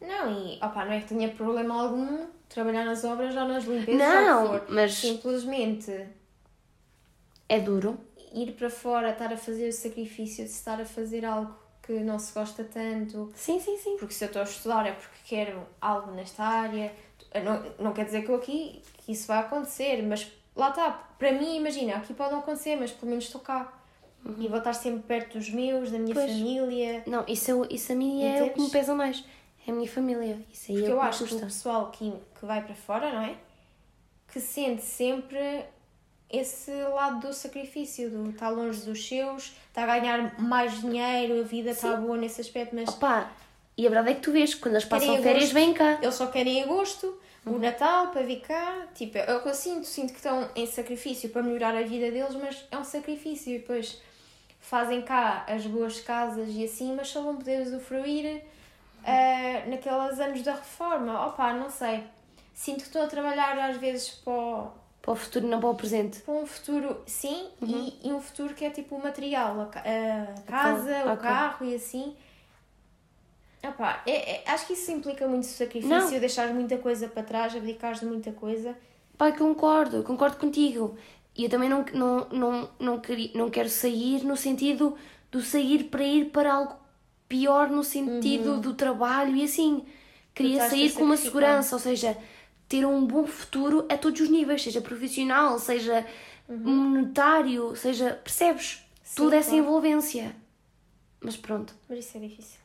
Não, 0.00 0.30
e 0.32 0.56
opá, 0.56 0.84
não 0.84 0.92
é 0.92 1.00
que 1.00 1.08
tenha 1.08 1.28
problema 1.30 1.80
algum 1.82 2.26
trabalhar 2.48 2.84
nas 2.84 3.02
obras 3.04 3.34
ou 3.36 3.44
nas 3.46 3.64
limpezas 3.64 3.98
Não, 4.00 4.60
mas- 4.68 4.94
Simplesmente 4.94 6.06
É 7.54 7.60
duro. 7.60 7.98
ir 8.34 8.52
para 8.52 8.70
fora, 8.70 9.10
estar 9.10 9.32
a 9.32 9.36
fazer 9.36 9.68
o 9.68 9.72
sacrifício 9.72 10.44
de 10.44 10.50
estar 10.50 10.80
a 10.80 10.84
fazer 10.86 11.24
algo 11.24 11.54
que 11.82 11.92
não 12.00 12.18
se 12.18 12.32
gosta 12.32 12.62
tanto, 12.64 13.30
Sim, 13.34 13.58
sim, 13.60 13.76
sim. 13.76 13.96
porque 13.98 14.14
se 14.14 14.24
eu 14.24 14.28
estou 14.28 14.40
a 14.40 14.44
estudar 14.44 14.86
é 14.86 14.92
porque 14.92 15.16
quero 15.26 15.62
algo 15.80 16.12
nesta 16.12 16.42
área. 16.44 16.92
Não, 17.44 17.84
não 17.86 17.92
quer 17.92 18.04
dizer 18.04 18.22
que 18.24 18.30
eu 18.30 18.36
aqui 18.36 18.80
que 18.98 19.12
isso 19.12 19.26
vai 19.26 19.38
acontecer, 19.40 20.02
mas 20.02 20.30
lá 20.54 20.68
está. 20.70 20.90
Para 21.18 21.32
mim, 21.32 21.56
imagina, 21.56 21.96
aqui 21.96 22.14
pode 22.14 22.32
não 22.32 22.38
acontecer, 22.40 22.76
mas 22.76 22.90
pelo 22.92 23.10
menos 23.10 23.24
estou 23.24 23.40
cá. 23.40 23.72
E 24.38 24.46
vou 24.46 24.58
estar 24.58 24.72
sempre 24.72 25.02
perto 25.02 25.36
dos 25.38 25.50
meus, 25.50 25.90
da 25.90 25.98
minha 25.98 26.14
Pois. 26.14 26.30
família. 26.30 27.02
Não, 27.06 27.24
isso, 27.26 27.64
é 27.64 27.74
isso 27.74 27.90
a 27.92 27.94
mim 27.96 28.22
é 28.22 28.34
o 28.34 28.36
que 28.36 28.40
me 28.42 28.48
Entendes? 28.50 28.70
pesa 28.70 28.94
mais. 28.94 29.24
É 29.66 29.70
a 29.70 29.74
minha 29.74 29.88
família. 29.88 30.38
Isso 30.52 30.70
aí 30.70 30.78
Porque 30.78 30.90
é 30.92 30.94
o 30.94 30.96
eu 30.98 31.00
acho 31.02 31.24
que 31.26 31.34
o 31.34 31.40
pessoal 31.40 31.90
que, 31.90 32.12
que 32.38 32.46
vai 32.46 32.62
para 32.64 32.74
fora, 32.74 33.12
não 33.12 33.22
é? 33.22 33.36
Que 34.28 34.38
sente 34.40 34.82
sempre 34.82 35.64
esse 36.32 36.70
lado 36.70 37.26
do 37.26 37.32
sacrifício, 37.32 38.10
do 38.10 38.30
estar 38.30 38.48
longe 38.48 38.80
dos 38.80 39.06
seus, 39.06 39.52
está 39.68 39.82
a 39.84 39.86
ganhar 39.86 40.40
mais 40.40 40.80
dinheiro, 40.80 41.40
a 41.40 41.42
vida 41.42 41.70
está 41.70 41.96
boa 41.96 42.16
nesse 42.16 42.40
aspecto, 42.40 42.74
mas 42.74 42.88
Opa, 42.88 43.30
e 43.76 43.86
a 43.86 43.90
verdade 43.90 44.12
é 44.12 44.14
que 44.14 44.20
tu 44.22 44.32
vês, 44.32 44.54
quando 44.54 44.74
eles 44.74 44.84
passam 44.84 45.08
Querem 45.08 45.22
férias, 45.22 45.42
agosto. 45.50 45.54
vêm 45.54 45.74
cá. 45.74 45.98
eles 46.02 46.14
só 46.14 46.26
querem 46.26 46.62
agosto, 46.62 47.18
o 47.44 47.58
Natal 47.58 48.08
para 48.08 48.22
vir 48.22 48.40
cá. 48.40 48.86
Tipo, 48.94 49.18
é 49.18 49.34
o 49.36 49.42
que 49.42 49.48
eu 49.48 49.54
sinto, 49.54 49.84
sinto 49.86 50.10
que 50.10 50.18
estão 50.18 50.48
em 50.54 50.66
sacrifício 50.66 51.28
para 51.30 51.42
melhorar 51.42 51.74
a 51.76 51.82
vida 51.82 52.10
deles, 52.10 52.34
mas 52.34 52.64
é 52.70 52.78
um 52.78 52.84
sacrifício 52.84 53.54
e 53.54 53.58
depois 53.58 54.00
fazem 54.60 55.02
cá 55.02 55.44
as 55.48 55.66
boas 55.66 56.00
casas 56.00 56.48
e 56.50 56.64
assim, 56.64 56.94
mas 56.94 57.08
só 57.08 57.20
vão 57.20 57.36
poder 57.36 57.62
usufruir 57.62 58.42
ah, 59.04 59.64
naqueles 59.66 60.20
anos 60.20 60.42
da 60.42 60.54
reforma. 60.54 61.26
Opa, 61.26 61.52
não 61.52 61.68
sei. 61.68 62.04
Sinto 62.54 62.78
que 62.78 62.86
estou 62.86 63.02
a 63.02 63.06
trabalhar 63.08 63.58
às 63.58 63.76
vezes 63.76 64.10
para, 64.10 64.68
Para 65.02 65.12
o 65.12 65.16
futuro, 65.16 65.46
não 65.48 65.60
para 65.60 65.68
o 65.70 65.74
presente. 65.74 66.20
para 66.20 66.32
um 66.34 66.46
futuro, 66.46 66.96
sim, 67.06 67.48
e, 67.60 67.98
e 68.04 68.12
um 68.12 68.20
futuro 68.20 68.54
que 68.54 68.64
é 68.64 68.70
tipo 68.70 68.94
o 68.94 69.02
material, 69.02 69.60
a, 69.60 69.66
a 69.66 70.42
casa, 70.42 71.04
o 71.06 71.12
ok. 71.12 71.16
carro 71.16 71.66
e 71.66 71.74
assim. 71.74 72.14
Opa, 73.64 74.02
é, 74.06 74.42
é- 74.42 74.50
acho 74.50 74.66
que 74.66 74.72
isso 74.72 74.90
implica 74.90 75.26
muito 75.26 75.46
sacrifício, 75.46 75.88
Não. 75.88 76.20
deixares 76.20 76.52
muita 76.54 76.78
coisa 76.78 77.08
para 77.08 77.22
trás, 77.22 77.54
abdicares 77.54 78.00
de 78.00 78.06
muita 78.06 78.32
coisa. 78.32 78.76
Pai, 79.16 79.36
concordo, 79.36 80.02
concordo 80.02 80.36
contigo. 80.36 80.96
E 81.36 81.44
eu 81.44 81.50
também 81.50 81.68
não, 81.68 81.84
não, 81.92 82.28
não, 82.30 82.70
não, 82.78 83.00
queria, 83.00 83.30
não 83.34 83.48
quero 83.50 83.68
sair 83.68 84.24
no 84.24 84.36
sentido 84.36 84.96
do 85.30 85.40
sair 85.40 85.84
para 85.84 86.02
ir 86.04 86.26
para 86.26 86.52
algo 86.52 86.74
pior, 87.28 87.70
no 87.70 87.82
sentido 87.82 88.60
do 88.60 88.74
trabalho 88.74 89.34
e 89.36 89.44
assim. 89.44 89.84
Queria 90.34 90.68
sair 90.68 90.92
com 90.92 91.04
uma 91.04 91.16
segurança, 91.16 91.74
ou 91.74 91.78
seja, 91.80 92.16
ter 92.72 92.86
um 92.86 93.04
bom 93.06 93.26
futuro 93.26 93.84
a 93.90 93.98
todos 93.98 94.20
os 94.20 94.28
níveis, 94.30 94.62
seja 94.62 94.80
profissional, 94.80 95.58
seja 95.58 96.06
monetário, 96.48 97.74
seja. 97.76 98.18
Percebes? 98.24 98.82
Sim, 99.02 99.16
Toda 99.22 99.36
essa 99.36 99.50
claro. 99.50 99.64
envolvência. 99.64 100.34
Mas 101.20 101.36
pronto. 101.36 101.74
Mas 101.88 101.98
isso 102.00 102.16
é 102.16 102.20
difícil. 102.20 102.58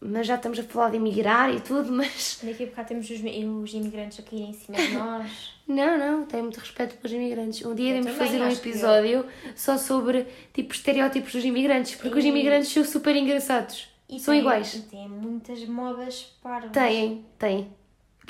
Mas 0.00 0.26
já 0.26 0.34
estamos 0.36 0.58
a 0.58 0.62
falar 0.64 0.90
de 0.90 0.96
emigrar 0.96 1.54
e 1.54 1.60
tudo, 1.60 1.92
mas. 1.92 2.40
Daqui 2.44 2.64
a 2.64 2.66
bocado 2.66 2.88
temos 2.88 3.08
os, 3.08 3.20
os 3.20 3.74
imigrantes 3.74 4.18
a 4.18 4.22
caírem 4.22 4.50
em 4.50 4.52
cima 4.54 4.78
de 4.78 4.92
nós. 4.94 5.30
Não, 5.70 5.96
não, 5.96 6.26
tenho 6.26 6.42
muito 6.42 6.58
respeito 6.58 6.96
pelos 6.96 7.12
imigrantes. 7.16 7.64
Um 7.64 7.76
dia 7.76 7.94
Eu 7.94 7.98
devemos 8.02 8.18
fazer 8.18 8.42
um 8.42 8.50
episódio 8.50 9.24
só 9.54 9.78
sobre 9.78 10.26
tipo 10.52 10.74
estereótipos 10.74 11.32
dos 11.32 11.44
imigrantes, 11.44 11.94
porque 11.94 12.18
os 12.18 12.24
E- 12.24 12.28
imigrantes 12.28 12.72
são 12.72 12.84
super 12.84 13.14
engraçados. 13.14 13.86
E 14.08 14.18
são 14.18 14.32
tem- 14.34 14.40
iguais. 14.40 14.74
E 14.74 14.80
têm 14.82 15.08
muitas 15.08 15.64
modas 15.66 16.36
parvas. 16.42 16.72
Têm, 16.72 17.24
têm. 17.38 17.68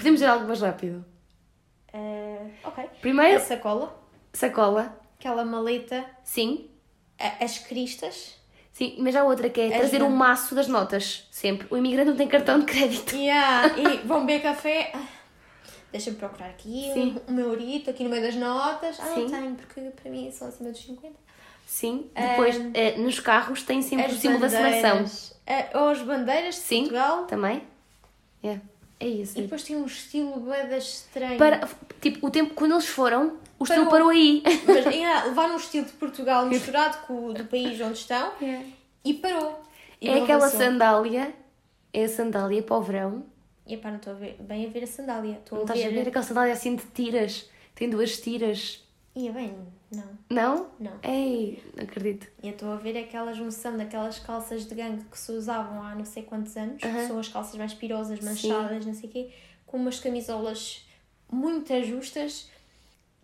Podemos 0.00 0.20
dizer 0.20 0.30
algo 0.30 0.46
mais 0.46 0.60
rápido. 0.62 1.04
Ah, 1.92 2.46
ok. 2.64 2.84
Primeiro, 3.00 3.36
A 3.36 3.40
sacola, 3.40 4.00
sacola. 4.32 4.98
aquela 5.18 5.44
maleta, 5.44 6.04
Sim, 6.24 6.68
a- 7.18 7.44
as 7.44 7.58
cristas. 7.58 8.38
sim, 8.72 8.96
mas 8.98 9.14
há 9.16 9.24
outra 9.24 9.50
que 9.50 9.60
é 9.60 9.66
As 9.68 9.76
trazer 9.78 9.98
não. 9.98 10.06
um 10.08 10.16
maço 10.16 10.54
das 10.54 10.68
notas. 10.68 11.26
Sempre. 11.30 11.66
O 11.70 11.76
imigrante 11.76 12.10
não 12.10 12.16
tem 12.16 12.28
cartão 12.28 12.58
de 12.60 12.66
crédito. 12.66 13.14
Yeah, 13.16 13.76
e 13.78 13.98
vão 14.06 14.24
beber 14.24 14.42
café. 14.42 14.92
Deixa-me 15.92 16.16
procurar 16.16 16.50
aqui 16.50 16.90
Sim. 16.94 17.20
um, 17.28 17.32
o 17.32 17.34
meu 17.34 17.50
orito 17.50 17.90
aqui 17.90 18.04
no 18.04 18.10
meio 18.10 18.22
das 18.22 18.36
notas. 18.36 18.98
Ah, 19.00 19.06
Sim. 19.14 19.22
não 19.26 19.30
tenho, 19.30 19.54
porque 19.56 19.80
para 19.80 20.10
mim 20.10 20.30
são 20.30 20.46
acima 20.48 20.70
dos 20.70 20.80
50. 20.80 21.14
Sim. 21.66 22.10
Depois, 22.14 22.56
Ahm, 22.56 22.70
eh, 22.74 22.96
nos 22.96 23.18
carros 23.20 23.62
tem 23.64 23.82
sempre 23.82 24.06
o 24.06 24.14
símbolo 24.16 24.40
da 24.40 24.48
seleção. 24.48 24.90
bandeiras. 24.90 25.40
Ah, 25.46 25.78
ou 25.80 25.88
as 25.90 26.00
bandeiras 26.02 26.54
de 26.56 26.60
Sim. 26.60 26.78
Portugal. 26.82 27.26
Também? 27.26 27.62
É. 28.42 28.58
É 29.00 29.08
isso. 29.08 29.38
E 29.38 29.42
depois 29.42 29.62
tem 29.62 29.76
um 29.76 29.86
estilo 29.86 30.38
boedas 30.40 30.84
estranho. 31.06 31.38
Para, 31.38 31.66
tipo, 32.00 32.26
o 32.26 32.30
tempo, 32.30 32.52
quando 32.54 32.72
eles 32.72 32.86
foram, 32.86 33.38
o 33.58 33.64
estilo 33.64 33.86
Parou. 33.86 33.90
parou 33.90 34.08
aí. 34.10 34.42
Mas 34.66 34.86
ainda 34.88 35.24
levaram 35.24 35.54
um 35.54 35.56
estilo 35.56 35.86
de 35.86 35.92
Portugal 35.92 36.44
misturado 36.46 36.98
com 37.06 37.26
o 37.28 37.32
do 37.32 37.44
país 37.46 37.80
onde 37.80 37.98
estão 37.98 38.32
e 39.04 39.14
parou. 39.14 39.62
E 40.00 40.08
É 40.08 40.22
aquela 40.22 40.44
avançou. 40.44 40.60
sandália. 40.60 41.34
É 41.92 42.04
a 42.04 42.08
sandália 42.08 42.62
para 42.62 42.76
o 42.76 42.82
verão. 42.82 43.24
E 43.66 43.76
pá, 43.76 43.88
não 43.88 43.96
estou 43.96 44.14
ver, 44.14 44.36
bem 44.40 44.66
a 44.66 44.68
ver 44.68 44.84
a 44.84 44.86
sandália. 44.86 45.38
Estou 45.42 45.56
Não 45.58 45.62
a 45.62 45.64
estás 45.66 45.80
a 45.84 45.88
ver. 45.88 45.94
ver 46.04 46.08
aquela 46.08 46.24
sandália 46.24 46.52
assim 46.52 46.76
de 46.76 46.84
tiras? 46.94 47.48
Tem 47.74 47.88
duas 47.88 48.18
tiras. 48.20 48.84
Ia 49.16 49.32
bem, 49.32 49.54
não. 49.90 50.18
Não? 50.30 50.66
Não. 50.78 50.92
Ei, 51.02 51.62
não 51.76 51.84
acredito. 51.84 52.28
E 52.42 52.48
eu 52.48 52.52
estou 52.52 52.72
a 52.72 52.76
ver 52.76 52.96
aquela 52.98 53.32
junção 53.32 53.76
daquelas 53.76 54.18
calças 54.18 54.64
de 54.66 54.74
gangue 54.74 55.04
que 55.10 55.18
se 55.18 55.32
usavam 55.32 55.82
há 55.82 55.94
não 55.94 56.04
sei 56.04 56.22
quantos 56.22 56.56
anos, 56.56 56.80
que 56.82 57.06
são 57.06 57.18
as 57.18 57.28
calças 57.28 57.56
mais 57.56 57.74
pirosas, 57.74 58.20
manchadas, 58.20 58.86
não 58.86 58.94
sei 58.94 59.08
o 59.08 59.12
quê, 59.12 59.30
com 59.66 59.76
umas 59.76 59.98
camisolas 59.98 60.86
muito 61.30 61.72
justas, 61.84 62.48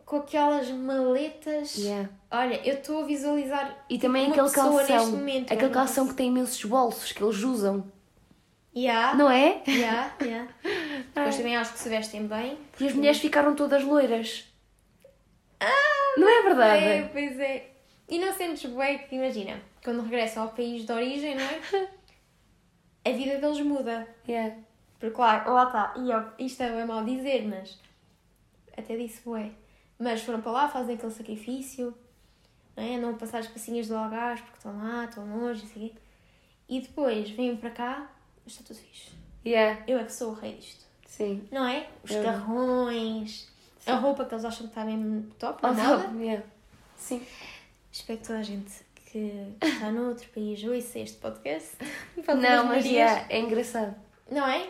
com 0.05 0.17
aquelas 0.17 0.69
maletas. 0.71 1.77
Yeah. 1.77 2.09
Olha, 2.31 2.61
eu 2.67 2.75
estou 2.75 3.03
a 3.03 3.07
visualizar 3.07 3.85
E 3.91 3.99
também 3.99 4.31
aquele 4.31 4.51
calção. 4.51 5.11
momento. 5.11 5.53
aquele 5.53 5.71
calção 5.73 6.05
que 6.05 6.09
posso- 6.11 6.17
tem 6.17 6.29
imensos 6.29 6.65
bolsos 6.65 7.13
que 7.13 7.23
eles 7.23 7.43
usam. 7.43 7.85
Yeah, 8.77 9.17
Não 9.17 9.31
é? 9.31 9.63
yeah, 9.67 10.15
yeah. 10.21 10.51
Depois 11.15 11.37
também 11.37 11.57
acho 11.57 11.73
que 11.73 11.79
se 11.79 11.89
vestem 11.89 12.27
bem. 12.27 12.59
E 12.79 12.87
as 12.87 12.93
mulheres 12.93 13.19
ficaram 13.19 13.55
todas 13.55 13.83
loiras. 13.83 14.45
Não 16.17 16.29
é 16.29 16.43
verdade? 16.43 16.85
É, 16.85 17.09
pois 17.09 17.39
é. 17.39 17.71
E 18.09 18.19
não 18.19 18.33
sentes 18.33 18.71
bem 18.71 18.99
que, 18.99 19.17
imagina, 19.17 19.61
quando 19.83 20.03
regressam 20.03 20.45
ao 20.45 20.51
país 20.51 20.85
de 20.85 20.93
origem, 20.93 21.35
não 21.35 21.45
é? 21.45 21.89
A 23.05 23.13
vida 23.13 23.39
deles 23.39 23.61
muda. 23.61 24.07
Yeah. 24.29 24.57
Porque, 24.99 25.15
claro, 25.15 25.53
lá 25.53 25.65
está. 25.65 25.95
E 25.97 26.11
ó, 26.13 26.25
isto 26.39 26.63
é 26.63 26.85
mal 26.85 27.05
dizer, 27.05 27.47
mas. 27.47 27.79
Até 28.77 28.97
disse, 28.97 29.23
bué. 29.25 29.51
Mas 29.99 30.23
foram 30.23 30.41
para 30.43 30.53
lá, 30.53 30.69
fazem 30.69 30.97
aquele 30.97 31.13
sacrifício, 31.13 31.97
não 32.77 32.85
é? 32.85 32.97
A 32.97 33.13
passar 33.15 33.39
as 33.39 33.47
passinhas 33.47 33.89
do 33.89 33.97
Algarve 33.97 34.43
porque 34.43 34.59
estão 34.59 34.77
lá, 34.77 35.05
estão 35.05 35.25
longe, 35.25 35.63
não 35.65 35.71
quê. 35.71 35.93
E 36.69 36.81
depois 36.81 37.31
vêm 37.31 37.57
para 37.57 37.71
cá, 37.71 38.11
está 38.47 38.63
tudo 38.65 38.77
fixe. 38.79 39.13
Yeah. 39.45 39.83
Eu 39.87 39.99
é 39.99 40.05
que 40.05 40.13
sou 40.13 40.33
o 40.33 40.35
rei 40.35 40.55
disto. 40.55 40.85
Sim. 41.07 41.49
Não 41.51 41.65
é? 41.65 41.89
Os 42.03 42.11
É. 42.11 42.23
carrões, 42.23 43.49
a 43.87 43.95
roupa 43.97 44.25
que 44.25 44.35
eles 44.35 44.45
acham 44.45 44.67
que 44.67 44.73
está 44.73 44.85
mesmo 44.85 45.23
top, 45.39 45.63
na 45.63 45.71
Oh, 45.71 45.75
moda. 45.75 46.11
yeah. 46.23 46.43
Sim. 46.97 47.23
Espero 47.93 48.19
que 48.19 48.27
toda 48.27 48.39
a 48.41 48.43
gente 48.43 48.73
que 49.07 49.55
está 49.63 49.91
noutro 49.91 50.29
país 50.31 50.63
ouça 50.65 50.99
este 50.99 51.17
podcast. 51.19 51.77
Não, 52.41 52.65
mas 52.67 52.85
yeah, 52.85 53.25
é 53.29 53.39
engraçado. 53.41 53.95
Não 54.31 54.47
é? 54.47 54.69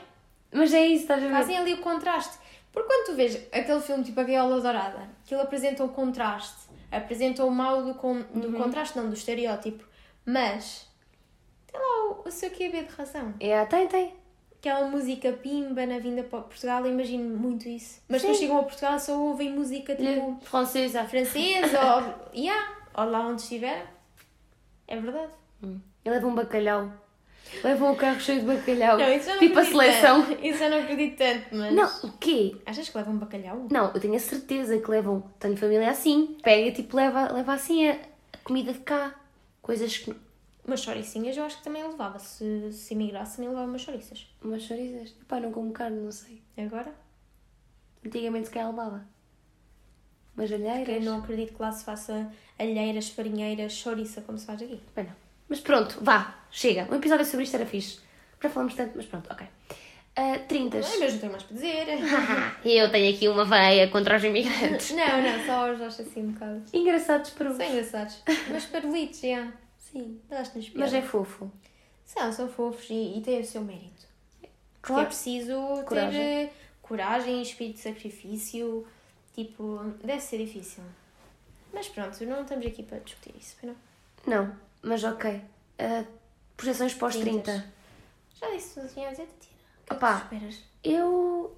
Mas 0.52 0.72
é 0.72 0.87
isso, 0.87 1.02
estás 1.02 1.22
a 1.22 1.26
ver? 1.26 1.33
Fazem 1.33 1.57
ali 1.59 1.74
o 1.74 1.79
contraste. 1.81 2.38
Porque 2.72 2.87
quando 2.88 3.07
tu 3.07 3.14
vês 3.14 3.37
aquele 3.52 3.81
filme 3.81 4.05
tipo 4.05 4.20
A 4.20 4.24
Gaiola 4.24 4.61
Dourada, 4.61 5.09
que 5.24 5.35
ele 5.35 5.42
apresenta 5.42 5.83
o 5.83 5.88
contraste, 5.88 6.68
apresenta 6.92 7.44
o 7.44 7.50
mal 7.50 7.83
do, 7.83 7.92
do 7.94 8.52
contraste, 8.57 8.96
não 8.98 9.09
do 9.09 9.14
estereótipo, 9.14 9.83
mas 10.24 10.87
tem 11.66 11.81
lá 11.81 12.11
o, 12.11 12.29
o 12.29 12.31
seu 12.31 12.50
QB 12.50 12.83
de 12.85 12.94
razão. 12.94 13.35
Yeah, 13.40 13.66
tem, 13.68 13.88
tem. 13.88 14.14
Aquela 14.59 14.88
música 14.88 15.33
pimba 15.33 15.87
na 15.87 15.99
vinda 15.99 16.23
para 16.25 16.40
Portugal, 16.40 16.85
eu 16.85 16.92
imagino 16.92 17.37
muito 17.37 17.69
isso. 17.69 18.01
Mas 18.09 18.21
Sim. 18.21 18.29
depois 18.29 18.40
chegam 18.40 18.59
a 18.59 18.62
Portugal 18.62 18.99
só 18.99 19.19
ouvem 19.21 19.51
música 19.53 19.95
tipo 19.95 20.38
Francesa. 20.42 21.05
francesa 21.05 21.79
ou, 21.95 22.35
yeah, 22.35 22.75
ou 22.95 23.05
lá 23.05 23.21
onde 23.21 23.42
estiver. 23.42 23.87
É 24.88 24.99
verdade. 24.99 25.33
Hum. 25.62 25.79
E 26.05 26.11
levam 26.11 26.31
um 26.31 26.35
bacalhau. 26.35 26.90
Levam 27.62 27.92
o 27.92 27.97
carro 27.97 28.21
cheio 28.21 28.40
de 28.40 28.47
bacalhau. 28.47 28.99
Não, 28.99 29.12
isso 29.12 29.29
eu 29.31 29.35
não 29.35 29.40
tipo 29.40 29.59
a 29.59 29.64
seleção. 29.64 30.25
tanto. 30.27 30.45
Isso 30.45 30.62
eu 30.64 30.71
não 30.71 30.79
acredito 30.81 31.16
tanto, 31.16 31.47
mas. 31.53 31.73
Não, 31.73 31.88
o 32.09 32.12
quê? 32.19 32.57
Achas 32.66 32.88
que 32.88 32.97
levam 32.99 33.16
bacalhau? 33.16 33.66
Não, 33.71 33.92
eu 33.95 34.01
tenho 34.01 34.14
a 34.14 34.19
certeza 34.19 34.79
que 34.79 34.90
levam. 34.90 35.23
Tenho 35.38 35.57
família 35.57 35.90
assim. 35.90 36.37
Pega, 36.42 36.73
tipo, 36.73 36.97
leva, 36.97 37.33
leva 37.33 37.53
assim 37.53 37.88
a 37.88 37.99
comida 38.42 38.73
de 38.73 38.81
cá. 38.81 39.14
Coisas 39.62 39.97
que. 39.97 40.12
Umas 40.66 40.81
choricinhas 40.81 41.37
eu 41.37 41.44
acho 41.44 41.59
que 41.59 41.64
também 41.64 41.87
levava. 41.87 42.18
Se, 42.18 42.72
se 42.72 42.94
emigrasse, 42.94 43.37
também 43.37 43.50
levava 43.50 43.68
umas 43.68 43.83
choriças. 43.83 44.26
Umas 44.42 44.62
chorizas. 44.62 45.14
Pá, 45.29 45.38
não 45.38 45.52
como 45.52 45.72
carne, 45.72 46.00
não 46.00 46.11
sei. 46.11 46.42
Agora? 46.59 46.92
Antigamente 48.05 48.48
se 48.48 48.52
calhar 48.52 48.70
levava. 48.70 49.07
Mas 50.35 50.50
Eu 50.50 50.57
alheiras. 50.57 51.05
não 51.05 51.18
acredito 51.18 51.55
que 51.55 51.62
lá 51.62 51.70
se 51.72 51.85
faça 51.85 52.31
alheiras, 52.59 53.09
farinheiras, 53.09 53.72
chouriça, 53.72 54.20
como 54.22 54.37
se 54.38 54.44
faz 54.46 54.61
aqui. 54.61 54.81
Bem, 54.94 55.05
não. 55.07 55.12
Mas 55.48 55.61
pronto, 55.61 55.98
vá, 56.02 56.35
chega. 56.50 56.87
Um 56.90 56.96
episódio 56.96 57.24
sobre 57.24 57.44
isto 57.44 57.55
era 57.55 57.64
fixe. 57.64 58.00
Já 58.42 58.50
falamos 58.50 58.74
tanto, 58.74 58.92
mas 58.96 59.07
pronto, 59.07 59.33
ok. 59.33 59.46
Uh, 60.18 60.46
30. 60.48 60.79
Ai, 60.79 60.83
mas 60.98 61.12
não 61.12 61.20
tenho 61.20 61.33
mais 61.33 61.42
para 61.44 61.55
dizer. 61.55 61.87
eu 62.64 62.90
tenho 62.90 63.14
aqui 63.14 63.29
uma 63.29 63.44
veia 63.44 63.88
contra 63.88 64.16
os 64.16 64.24
imigrantes. 64.24 64.90
não, 64.90 65.22
não, 65.22 65.46
só 65.46 65.72
os 65.72 65.81
acho 65.81 66.02
assim 66.02 66.22
um 66.22 66.33
bocado. 66.33 66.62
Engraçados 66.72 67.31
para 67.31 67.55
São 67.55 67.66
engraçados. 67.66 68.22
Mas 68.50 68.64
parolitos, 68.66 69.20
já. 69.20 69.52
Sim. 69.97 70.21
Dás-nos 70.29 70.71
Mas 70.75 70.93
é 70.93 71.01
fofo. 71.03 71.51
São, 72.05 72.33
são 72.33 72.49
fofos 72.49 72.87
e, 72.91 73.19
e 73.19 73.23
têm 73.23 73.41
o 73.41 73.45
seu 73.45 73.63
mérito. 73.63 74.07
Porque 74.41 74.47
é 74.47 74.51
Claro. 74.83 75.07
preciso 75.07 75.55
Coragem. 75.87 76.21
ter 76.21 76.53
coragem, 76.83 77.43
espírito 77.43 77.77
de 77.77 77.83
sacrifício. 77.83 78.87
Tipo, 79.35 79.79
deve 80.05 80.21
ser 80.21 80.39
difícil. 80.45 80.83
Mas 81.73 81.89
pronto, 81.89 82.25
não 82.25 82.43
estamos 82.43 82.65
aqui 82.67 82.83
para 82.83 82.99
discutir 82.99 83.35
isso, 83.39 83.57
não? 83.63 83.77
Não, 84.27 84.57
mas 84.83 85.03
ok. 85.05 85.31
Uh, 85.37 86.07
projeções 86.57 86.95
pós 86.95 87.17
30. 87.17 87.43
Trintas. 87.43 87.65
Já 88.41 88.51
disse 88.55 88.75
tudo 88.75 88.87
assim 88.87 89.05
a 89.05 89.11
dizer, 89.11 89.27
Tatiana. 89.27 89.57
O 89.81 89.85
que 89.87 89.95
é 89.95 89.97
que 89.99 90.35
esperas? 90.37 90.65
Eu. 90.85 91.57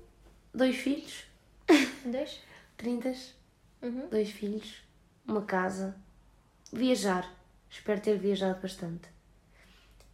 Dois 0.54 0.76
filhos. 0.76 1.24
Dois? 2.04 2.40
30. 2.76 3.14
Uhum. 3.82 4.08
Dois 4.08 4.30
filhos. 4.30 4.82
Uma 5.26 5.42
casa. 5.42 5.94
Viajar. 6.72 7.30
Espero 7.70 8.00
ter 8.00 8.18
viajado 8.18 8.60
bastante. 8.60 9.08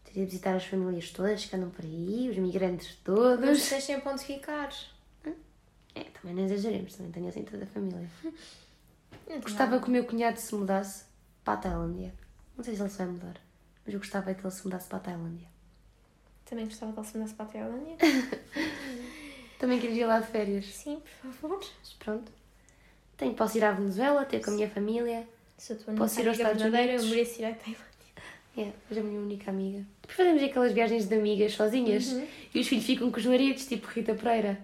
Teria 0.05 0.25
de 0.25 0.31
visitar 0.31 0.55
as 0.57 0.65
famílias 0.65 1.11
todas 1.11 1.45
que 1.45 1.57
andam 1.57 1.71
por 1.71 1.85
aí, 1.85 2.29
os 2.31 2.37
migrantes 2.37 2.89
Mas 2.89 2.97
todos. 3.05 3.69
tens 3.69 3.85
sempre 3.85 4.09
onde 4.09 4.25
ficar. 4.25 4.71
É, 5.95 6.05
também 6.05 6.35
não 6.35 6.45
exageremos, 6.45 6.95
também 6.95 7.13
tenho 7.13 7.29
assim 7.29 7.45
toda 7.45 7.65
a 7.65 7.67
família. 7.67 8.11
Não 9.29 9.41
Gostava 9.41 9.81
que 9.81 9.87
o 9.89 9.91
meu 9.91 10.05
cunhado 10.05 10.39
se 10.41 10.55
mudasse 10.55 11.05
para 11.45 11.55
a 11.55 11.57
Tailândia. 11.57 12.13
Não 12.57 12.65
sei 12.65 12.75
se 12.75 12.83
ele 12.83 12.91
se 12.91 12.99
vai 12.99 13.07
mudar, 13.07 13.41
mas 13.85 13.95
eu 13.95 14.01
gostava 14.01 14.35
que 14.35 14.41
ele 14.41 14.51
se 14.51 14.65
mudasse 14.65 14.89
para 14.89 14.99
a 14.99 15.01
Tailândia. 15.01 15.49
Também 16.45 16.65
gostava 16.67 16.93
que 16.93 16.99
ele 16.99 17.07
se 17.07 17.17
mudasse 17.17 17.35
para 17.35 17.45
a 17.47 17.49
Tailândia. 17.49 17.97
Também 19.59 19.81
queria 19.81 20.03
ir 20.03 20.07
lá 20.07 20.21
de 20.21 20.27
férias. 20.27 20.67
Sim, 20.67 21.01
por 21.01 21.33
favor. 21.33 21.61
Mas 21.81 21.93
pronto. 21.95 22.33
Tenho, 23.17 23.35
posso 23.35 23.57
ir 23.57 23.65
à 23.65 23.73
Venezuela, 23.73 24.25
ter 24.25 24.45
com 24.45 24.51
a 24.51 24.55
minha 24.55 24.69
família. 24.69 25.27
Tua 25.57 25.95
Posso 25.95 26.21
ir 26.21 26.29
aos 26.29 26.39
amiga 26.39 26.51
Estados 26.51 26.63
verdadeira, 26.63 26.93
Unidos? 26.93 27.05
eu 27.05 27.11
mereço 27.11 27.41
ir 27.41 27.45
à 27.45 27.55
Tailândia. 27.55 27.85
É, 28.57 28.61
hoje 28.91 28.99
é 28.99 29.01
a 29.01 29.03
minha 29.05 29.21
única 29.21 29.51
amiga. 29.51 29.85
Depois 30.03 30.17
fazemos 30.17 30.43
aquelas 30.43 30.73
viagens 30.73 31.07
de 31.07 31.15
amigas 31.15 31.53
sozinhas 31.55 32.17
e 32.55 32.61
os 32.61 32.69
filhos 32.69 32.85
ficam 32.85 33.11
com 33.11 33.19
os 33.19 33.27
maridos, 33.27 33.67
tipo 33.67 33.87
Rita 33.89 34.15
Pereira. 34.15 34.59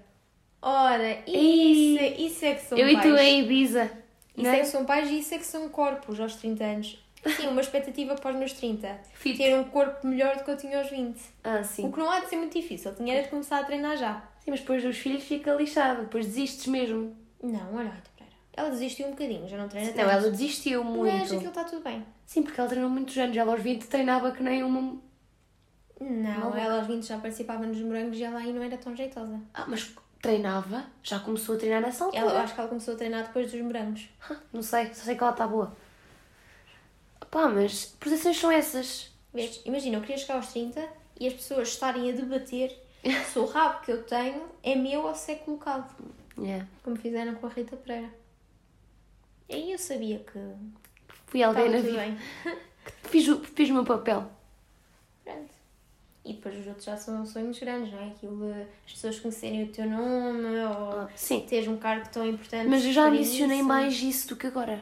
Ora, 0.62 1.22
isso, 1.26 1.98
é- 2.02 2.16
isso 2.20 2.44
é 2.44 2.54
que 2.54 2.62
são 2.62 2.78
eu 2.78 2.92
pais. 2.94 3.06
e 3.06 3.08
tu 3.08 3.16
em 3.16 3.40
Ibiza. 3.40 3.90
Isso 4.36 4.46
é 4.46 4.56
é? 4.56 4.60
que 4.60 4.66
são 4.66 4.84
pais 4.84 5.10
e 5.10 5.18
isso 5.18 5.34
é 5.34 5.38
que 5.38 5.46
são 5.46 5.68
corpos 5.70 6.20
aos 6.20 6.36
30 6.36 6.64
anos. 6.64 7.02
Sim, 7.36 7.48
uma 7.48 7.60
expectativa 7.60 8.14
para 8.14 8.30
os 8.30 8.36
meus 8.36 8.52
30. 8.52 8.98
Fit. 9.14 9.36
Ter 9.38 9.54
um 9.54 9.64
corpo 9.64 10.06
melhor 10.06 10.36
do 10.36 10.44
que 10.44 10.50
eu 10.50 10.56
tinha 10.56 10.78
aos 10.78 10.88
20. 10.90 11.18
Ah, 11.44 11.60
O 11.60 11.64
sim. 11.64 11.90
que 11.90 11.98
não 11.98 12.10
há 12.10 12.20
de 12.20 12.28
ser 12.30 12.36
muito 12.36 12.58
difícil. 12.58 12.94
Tinha 12.94 13.14
era 13.14 13.22
de 13.24 13.28
começar 13.28 13.58
a 13.60 13.64
treinar 13.64 13.96
já. 13.96 14.22
Sim, 14.44 14.50
mas 14.52 14.60
depois 14.60 14.84
os 14.84 14.96
filhos 14.96 15.22
fica 15.24 15.52
lixado, 15.54 16.02
depois 16.02 16.26
desistes 16.26 16.66
mesmo. 16.66 17.14
Não, 17.42 17.74
olha. 17.74 17.92
Ela 18.52 18.70
desistiu 18.70 19.06
um 19.06 19.10
bocadinho, 19.10 19.48
já 19.48 19.56
não 19.56 19.68
treina 19.68 19.88
Não, 19.90 19.94
tanto. 19.96 20.10
ela 20.10 20.30
desistiu 20.30 20.82
muito. 20.84 21.16
Mas 21.16 21.32
aquilo 21.32 21.48
está 21.48 21.64
tudo 21.64 21.82
bem. 21.82 22.04
Sim, 22.26 22.42
porque 22.42 22.60
ela 22.60 22.68
treinou 22.68 22.90
muitos 22.90 23.16
anos. 23.16 23.36
Ela 23.36 23.52
aos 23.52 23.62
20 23.62 23.86
treinava 23.86 24.32
que 24.32 24.42
nem 24.42 24.62
uma. 24.62 24.98
Não, 26.00 26.40
Maluca. 26.40 26.58
ela 26.60 26.78
aos 26.78 26.86
20 26.86 27.06
já 27.06 27.18
participava 27.18 27.64
nos 27.66 27.78
morangos 27.78 28.16
e 28.18 28.24
ela 28.24 28.38
aí 28.40 28.52
não 28.52 28.62
era 28.62 28.76
tão 28.76 28.94
jeitosa. 28.96 29.38
Ah, 29.54 29.66
mas 29.68 29.94
treinava? 30.20 30.84
Já 31.02 31.18
começou 31.20 31.54
a 31.54 31.58
treinar 31.58 31.80
nessa 31.82 32.04
altura? 32.04 32.22
Ela, 32.22 32.32
eu 32.32 32.38
acho 32.38 32.54
que 32.54 32.60
ela 32.60 32.68
começou 32.68 32.94
a 32.94 32.96
treinar 32.96 33.24
depois 33.26 33.50
dos 33.52 33.60
morangos. 33.60 34.08
Não 34.52 34.62
sei, 34.62 34.86
só 34.94 35.04
sei 35.04 35.14
que 35.14 35.22
ela 35.22 35.32
está 35.32 35.46
boa. 35.46 35.76
Pá, 37.30 37.48
mas 37.48 37.84
posições 38.00 38.38
são 38.38 38.50
essas. 38.50 39.10
Vês? 39.32 39.60
Imagina, 39.64 39.96
eu 39.98 40.00
queria 40.00 40.18
chegar 40.18 40.34
aos 40.36 40.48
30 40.48 40.84
e 41.20 41.26
as 41.28 41.34
pessoas 41.34 41.68
estarem 41.68 42.10
a 42.10 42.12
debater 42.14 42.76
se 43.30 43.38
o 43.38 43.44
rabo 43.46 43.80
que 43.82 43.92
eu 43.92 44.02
tenho 44.02 44.42
é 44.62 44.74
meu 44.74 45.04
ou 45.06 45.14
se 45.14 45.32
é 45.32 45.34
colocado. 45.36 45.88
Yeah. 46.38 46.66
Como 46.82 46.96
fizeram 46.96 47.34
com 47.34 47.46
a 47.48 47.50
Rita 47.50 47.76
Pereira. 47.76 48.08
E 49.50 49.54
aí 49.54 49.72
eu 49.72 49.78
sabia 49.78 50.20
que 50.20 50.38
Fui 51.26 51.42
alguém 51.42 51.68
na 51.68 51.78
vida. 51.78 51.98
bem. 51.98 52.16
Fiz, 53.04 53.26
o- 53.28 53.40
fiz 53.44 53.68
o 53.70 53.74
meu 53.74 53.84
papel. 53.84 54.30
Pronto. 55.24 55.50
E 56.24 56.34
depois 56.34 56.56
os 56.60 56.66
outros 56.68 56.84
já 56.84 56.96
são 56.96 57.26
sonhos 57.26 57.58
grandes, 57.58 57.92
não 57.92 57.98
é? 58.00 58.08
Aquilo 58.08 58.52
de 58.52 58.60
as 58.86 58.92
pessoas 58.92 59.18
conhecerem 59.18 59.64
o 59.64 59.68
teu 59.68 59.86
nome 59.88 60.46
ou 60.64 61.00
Ah, 61.00 61.08
sim. 61.16 61.40
teres 61.48 61.66
um 61.66 61.76
cargo 61.76 62.08
tão 62.10 62.24
importante. 62.26 62.68
Mas 62.68 62.84
eu 62.84 62.92
já 62.92 63.02
para 63.02 63.10
ambicionei 63.14 63.58
isso. 63.58 63.66
mais 63.68 64.00
isso 64.02 64.28
do 64.28 64.36
que 64.36 64.46
agora. 64.46 64.80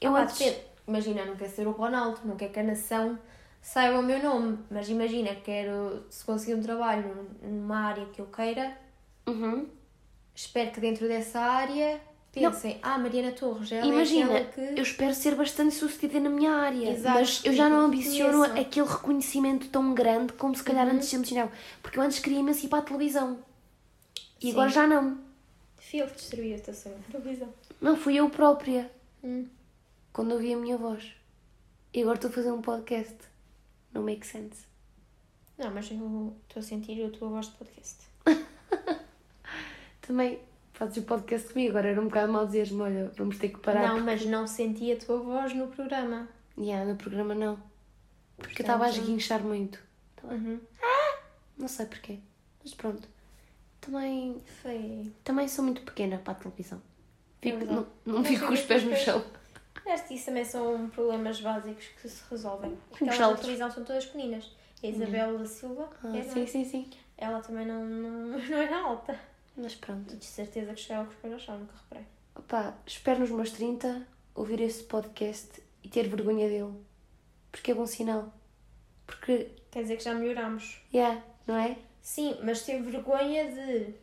Eu 0.00 0.12
Pá, 0.12 0.22
antes. 0.22 0.56
Imagina, 0.86 1.24
não 1.24 1.36
quero 1.36 1.50
ser 1.52 1.66
o 1.66 1.70
Ronaldo, 1.70 2.20
não 2.24 2.36
quero 2.36 2.52
que 2.52 2.58
a 2.60 2.64
nação 2.64 3.18
saiba 3.62 3.98
o 3.98 4.02
meu 4.02 4.20
nome, 4.22 4.58
mas 4.70 4.88
imagina, 4.88 5.34
quero, 5.36 6.04
se 6.10 6.24
conseguir 6.24 6.54
um 6.54 6.62
trabalho 6.62 7.28
numa 7.42 7.78
área 7.78 8.06
que 8.06 8.20
eu 8.20 8.26
queira, 8.26 8.76
Uhum. 9.26 9.68
espero 10.34 10.72
que 10.72 10.80
dentro 10.80 11.06
dessa 11.06 11.38
área 11.40 12.00
pensem, 12.32 12.78
ah, 12.82 12.96
Mariana 12.98 13.32
Torres, 13.32 13.72
ela 13.72 13.86
Imagina, 13.86 14.32
é 14.38 14.44
que... 14.44 14.60
eu 14.60 14.82
espero 14.82 15.14
ser 15.14 15.34
bastante 15.34 15.74
sucedida 15.74 16.20
na 16.20 16.30
minha 16.30 16.52
área, 16.52 16.90
Exato, 16.90 17.18
mas 17.18 17.44
eu 17.44 17.52
já 17.52 17.68
não 17.68 17.80
ambiciono 17.86 18.38
conheçam. 18.38 18.60
aquele 18.60 18.86
reconhecimento 18.88 19.68
tão 19.68 19.92
grande 19.94 20.32
como 20.34 20.54
se 20.54 20.62
calhar 20.62 20.86
Uhum. 20.86 20.94
antes 20.94 21.12
ambicionava. 21.14 21.52
Porque 21.82 21.98
eu 21.98 22.02
antes 22.02 22.18
queria 22.20 22.38
imenso 22.38 22.64
ir 22.64 22.68
para 22.68 22.78
a 22.78 22.82
televisão. 22.82 23.38
E 24.40 24.46
Sim. 24.46 24.52
agora 24.52 24.70
já 24.70 24.86
não. 24.86 25.18
Fui 25.78 26.00
eu 26.02 26.06
que 26.06 26.14
destruí 26.14 26.54
a 26.54 26.56
na 26.56 27.02
televisão. 27.10 27.48
Não, 27.80 27.96
fui 27.96 28.14
eu 28.16 28.30
própria. 28.30 28.90
Hum. 29.24 29.46
Quando 30.12 30.32
ouvi 30.32 30.52
a 30.54 30.56
minha 30.56 30.76
voz. 30.76 31.12
E 31.92 32.00
agora 32.02 32.16
estou 32.16 32.30
a 32.30 32.32
fazer 32.34 32.52
um 32.52 32.62
podcast. 32.62 33.16
Não 33.92 34.02
make 34.02 34.26
sense. 34.26 34.64
Não, 35.58 35.70
mas 35.72 35.90
eu 35.90 36.34
estou 36.48 36.60
a 36.60 36.62
sentir 36.62 37.04
a 37.04 37.10
tua 37.10 37.28
voz 37.28 37.46
de 37.46 37.52
podcast. 37.52 37.96
Também 40.00 40.38
fazes 40.80 40.96
o 40.96 41.02
podcast 41.02 41.52
comigo, 41.52 41.70
agora 41.72 41.88
era 41.90 42.00
um 42.00 42.06
bocado 42.06 42.32
mal 42.32 42.46
dizeres-me, 42.46 42.80
olha, 42.80 43.12
vamos 43.14 43.36
ter 43.36 43.50
que 43.50 43.58
parar. 43.58 43.86
Não, 43.86 44.00
mas 44.00 44.24
não 44.24 44.46
senti 44.46 44.90
a 44.90 44.96
tua 44.96 45.18
voz 45.18 45.52
no 45.52 45.66
programa. 45.68 46.26
Yeah, 46.58 46.90
no 46.90 46.96
programa 46.96 47.34
não. 47.34 47.58
Porque 48.38 48.62
eu 48.62 48.64
estava 48.64 48.86
a 48.86 48.88
esguinchar 48.88 49.42
muito. 49.42 49.78
Uhum. 50.24 50.58
Não 51.58 51.68
sei 51.68 51.84
porquê. 51.84 52.18
Mas 52.64 52.72
pronto. 52.72 53.06
Também, 53.78 54.40
Foi... 54.62 55.12
também 55.22 55.48
sou 55.48 55.64
muito 55.64 55.82
pequena 55.82 56.16
para 56.16 56.32
a 56.32 56.36
televisão. 56.36 56.80
Fico, 57.42 57.58
verdade. 57.58 57.86
não 58.06 58.14
não 58.14 58.18
Mas 58.20 58.28
fico 58.28 58.46
com 58.46 58.52
os 58.54 58.62
pés 58.62 58.82
no 58.82 58.96
chão. 58.96 59.22
Acho 59.86 60.14
isso 60.14 60.26
também 60.26 60.44
são 60.46 60.88
problemas 60.88 61.40
básicos 61.42 61.86
que 62.00 62.08
se 62.08 62.22
resolvem. 62.30 62.76
Porque 62.88 63.04
elas 63.04 63.18
na 63.18 63.36
televisão 63.36 63.70
são 63.70 63.84
todas 63.84 64.06
pequeninas. 64.06 64.50
A 64.82 64.86
Isabel 64.86 65.38
da 65.38 65.44
Silva, 65.44 65.90
Ah, 66.02 66.16
é, 66.16 66.22
sim, 66.22 66.46
sim, 66.46 66.64
sim. 66.64 66.90
ela 67.18 67.40
também 67.40 67.66
não, 67.66 67.84
não, 67.84 68.38
não 68.48 68.58
era 68.58 68.78
alta. 68.82 69.18
Mas 69.60 69.74
pronto. 69.74 70.16
De 70.16 70.24
certeza 70.24 70.74
que 70.74 70.86
com 70.86 71.02
os 71.02 71.14
pés 71.16 71.32
ao 71.32 71.38
chão, 71.38 71.58
nunca 71.58 71.74
reparei. 71.76 72.06
Opa, 72.34 72.74
espero 72.86 73.20
nos 73.20 73.30
meus 73.30 73.50
30 73.50 74.06
ouvir 74.34 74.60
este 74.60 74.84
podcast 74.84 75.62
e 75.82 75.88
ter 75.88 76.08
vergonha 76.08 76.48
dele. 76.48 76.74
Porque 77.52 77.72
é 77.72 77.74
bom 77.74 77.86
sinal. 77.86 78.32
Porque, 79.06 79.50
Quer 79.70 79.82
dizer 79.82 79.96
que 79.96 80.04
já 80.04 80.14
melhoramos. 80.14 80.80
yeah, 80.94 81.22
não 81.46 81.56
é? 81.56 81.76
Sim, 82.00 82.38
mas 82.42 82.62
ter 82.62 82.80
vergonha 82.80 83.50
de. 83.50 83.94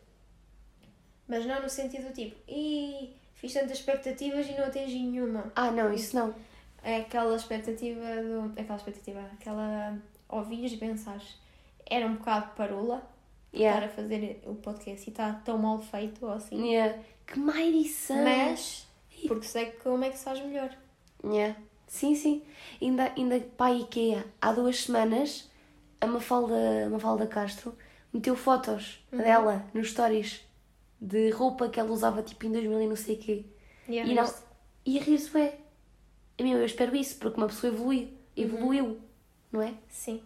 Mas 1.27 1.45
não 1.45 1.61
no 1.61 1.69
sentido 1.69 2.13
tipo, 2.13 2.37
e 2.47 3.15
fiz 3.35 3.53
tantas 3.53 3.79
expectativas 3.79 4.47
e 4.47 4.51
não 4.53 4.65
atingi 4.65 4.99
nenhuma. 4.99 5.51
Ah, 5.55 5.71
não, 5.71 5.91
isso 5.91 6.15
não. 6.15 6.35
É 6.83 6.97
aquela 6.97 7.35
expectativa 7.35 8.03
do. 8.21 8.53
Aquela 8.59 8.77
expectativa, 8.77 9.21
aquela. 9.33 9.97
Ouvires 10.29 10.73
e 10.73 10.77
pensares. 10.77 11.37
Era 11.85 12.05
um 12.05 12.15
bocado 12.15 12.53
parula 12.55 13.01
Yeah. 13.57 13.85
estar 13.85 14.01
a 14.01 14.03
fazer 14.03 14.41
o 14.45 14.55
podcast 14.55 15.07
e 15.07 15.11
está 15.11 15.33
tão 15.33 15.57
mal 15.57 15.79
feito 15.79 16.25
ou 16.25 16.31
assim. 16.33 16.69
Yeah. 16.71 16.99
Que 17.25 17.39
má 17.39 17.61
edição! 17.61 18.23
Mas, 18.23 18.87
porque 19.27 19.45
sei 19.45 19.67
como 19.83 20.03
é 20.03 20.09
que 20.09 20.17
se 20.17 20.23
faz 20.25 20.39
melhor. 20.41 20.75
Yeah. 21.23 21.55
Sim, 21.87 22.15
sim. 22.15 22.43
Ainda, 22.81 23.11
ainda 23.17 23.39
para 23.57 23.73
a 23.73 23.75
IKEA, 23.75 24.25
há 24.41 24.51
duas 24.51 24.81
semanas, 24.83 25.49
a 26.01 26.05
Mafalda, 26.07 26.89
Mafalda 26.91 27.25
Castro 27.27 27.75
meteu 28.13 28.35
fotos 28.35 29.03
Uhum. 29.11 29.19
dela 29.19 29.65
nos 29.73 29.91
stories 29.91 30.41
de 30.99 31.29
roupa 31.29 31.69
que 31.69 31.79
ela 31.79 31.91
usava 31.91 32.21
tipo 32.23 32.45
em 32.45 32.51
2000 32.51 32.81
e 32.81 32.87
não 32.87 32.95
sei 32.95 33.15
o 33.15 33.19
quê. 33.19 33.45
E, 33.87 33.97
E, 33.99 34.13
não, 34.13 34.33
e 34.85 34.99
a 34.99 35.01
rir-se 35.03 35.37
é. 35.39 35.59
Eu 36.37 36.65
espero 36.65 36.95
isso, 36.95 37.17
porque 37.17 37.37
uma 37.37 37.47
pessoa 37.47 37.71
evolui, 37.73 38.13
evoluiu, 38.35 38.99
não 39.51 39.61
é? 39.61 39.73
Sim. 39.89 40.21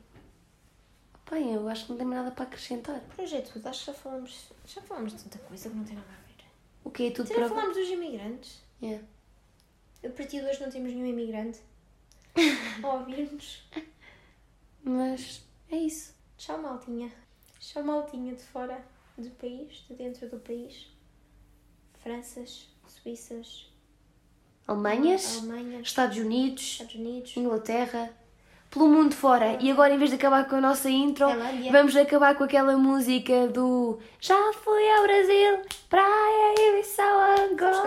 Bem, 1.32 1.54
eu 1.54 1.66
acho 1.70 1.86
que 1.86 1.94
não 1.94 2.06
mais 2.06 2.24
nada 2.24 2.32
para 2.32 2.44
acrescentar. 2.44 3.00
Projeto, 3.16 3.62
acho 3.64 3.80
que 3.80 3.86
já 3.86 3.94
falamos. 3.94 4.52
Já 4.66 4.82
falamos 4.82 5.14
de 5.14 5.24
tanta 5.24 5.40
coisa 5.40 5.70
que 5.70 5.76
não 5.78 5.86
tem 5.86 5.96
nada 5.96 6.10
a 6.10 6.28
ver. 6.28 6.44
O 6.84 6.92
que 6.92 7.08
é 7.08 7.12
tudo 7.12 7.30
Já 7.30 7.36
para... 7.36 7.48
falámos 7.48 7.78
dos 7.78 7.88
imigrantes. 7.88 8.62
Yeah. 8.82 9.02
A 10.04 10.10
partir 10.10 10.42
de 10.42 10.48
hoje 10.48 10.62
não 10.62 10.70
temos 10.70 10.92
nenhum 10.92 11.06
imigrante 11.06 11.62
a 12.84 12.88
ouvir-nos. 12.96 13.64
Mas 14.84 15.42
é 15.70 15.78
isso. 15.78 16.14
Tchau, 16.38 16.62
maltinha. 16.62 17.10
Tchau, 17.62 17.82
maltinha 17.82 18.36
de 18.36 18.44
fora 18.44 18.84
do 19.18 19.30
país, 19.32 19.86
de 19.88 19.94
dentro 19.94 20.28
do 20.28 20.38
país. 20.38 20.88
Franças, 22.04 22.68
Suíças, 22.88 23.72
Alemanhas, 24.68 25.38
Alemanha, 25.38 25.80
Estados 25.80 26.18
Unidos, 26.18 26.64
Estados 26.64 26.96
Unidos, 26.96 27.38
Inglaterra, 27.38 28.12
pelo 28.72 28.88
mundo 28.88 29.14
fora. 29.14 29.58
E 29.60 29.70
agora, 29.70 29.94
em 29.94 29.98
vez 29.98 30.10
de 30.10 30.16
acabar 30.16 30.48
com 30.48 30.56
a 30.56 30.62
nossa 30.62 30.90
intro, 30.90 31.28
Tailândia. 31.28 31.72
vamos 31.72 31.96
acabar 31.96 32.36
com 32.36 32.44
aquela 32.46 32.76
música 32.78 33.48
do 33.48 34.00
Já 34.20 34.52
fui 34.54 34.90
ao 34.92 35.04
Brasil, 35.04 35.60
praia, 35.90 36.56
Ibiça, 36.74 37.04
buscar 37.04 37.14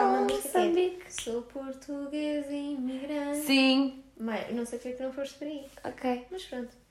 uma 0.05 0.19
Angola, 0.19 0.31
é 0.31 0.33
Moçambique. 0.35 1.05
Sou 1.13 1.43
português 1.43 2.47
imigrante. 2.51 3.39
Sim, 3.47 4.05
Mas 4.19 4.55
não 4.55 4.65
sei 4.65 4.79
porque 4.79 4.95
é 4.95 4.97
que 4.97 5.03
não 5.03 5.13
foste 5.13 5.35
por 5.39 5.47
aí. 5.47 5.65
ok. 5.85 6.27
Mas 6.31 6.45
pronto. 6.45 6.84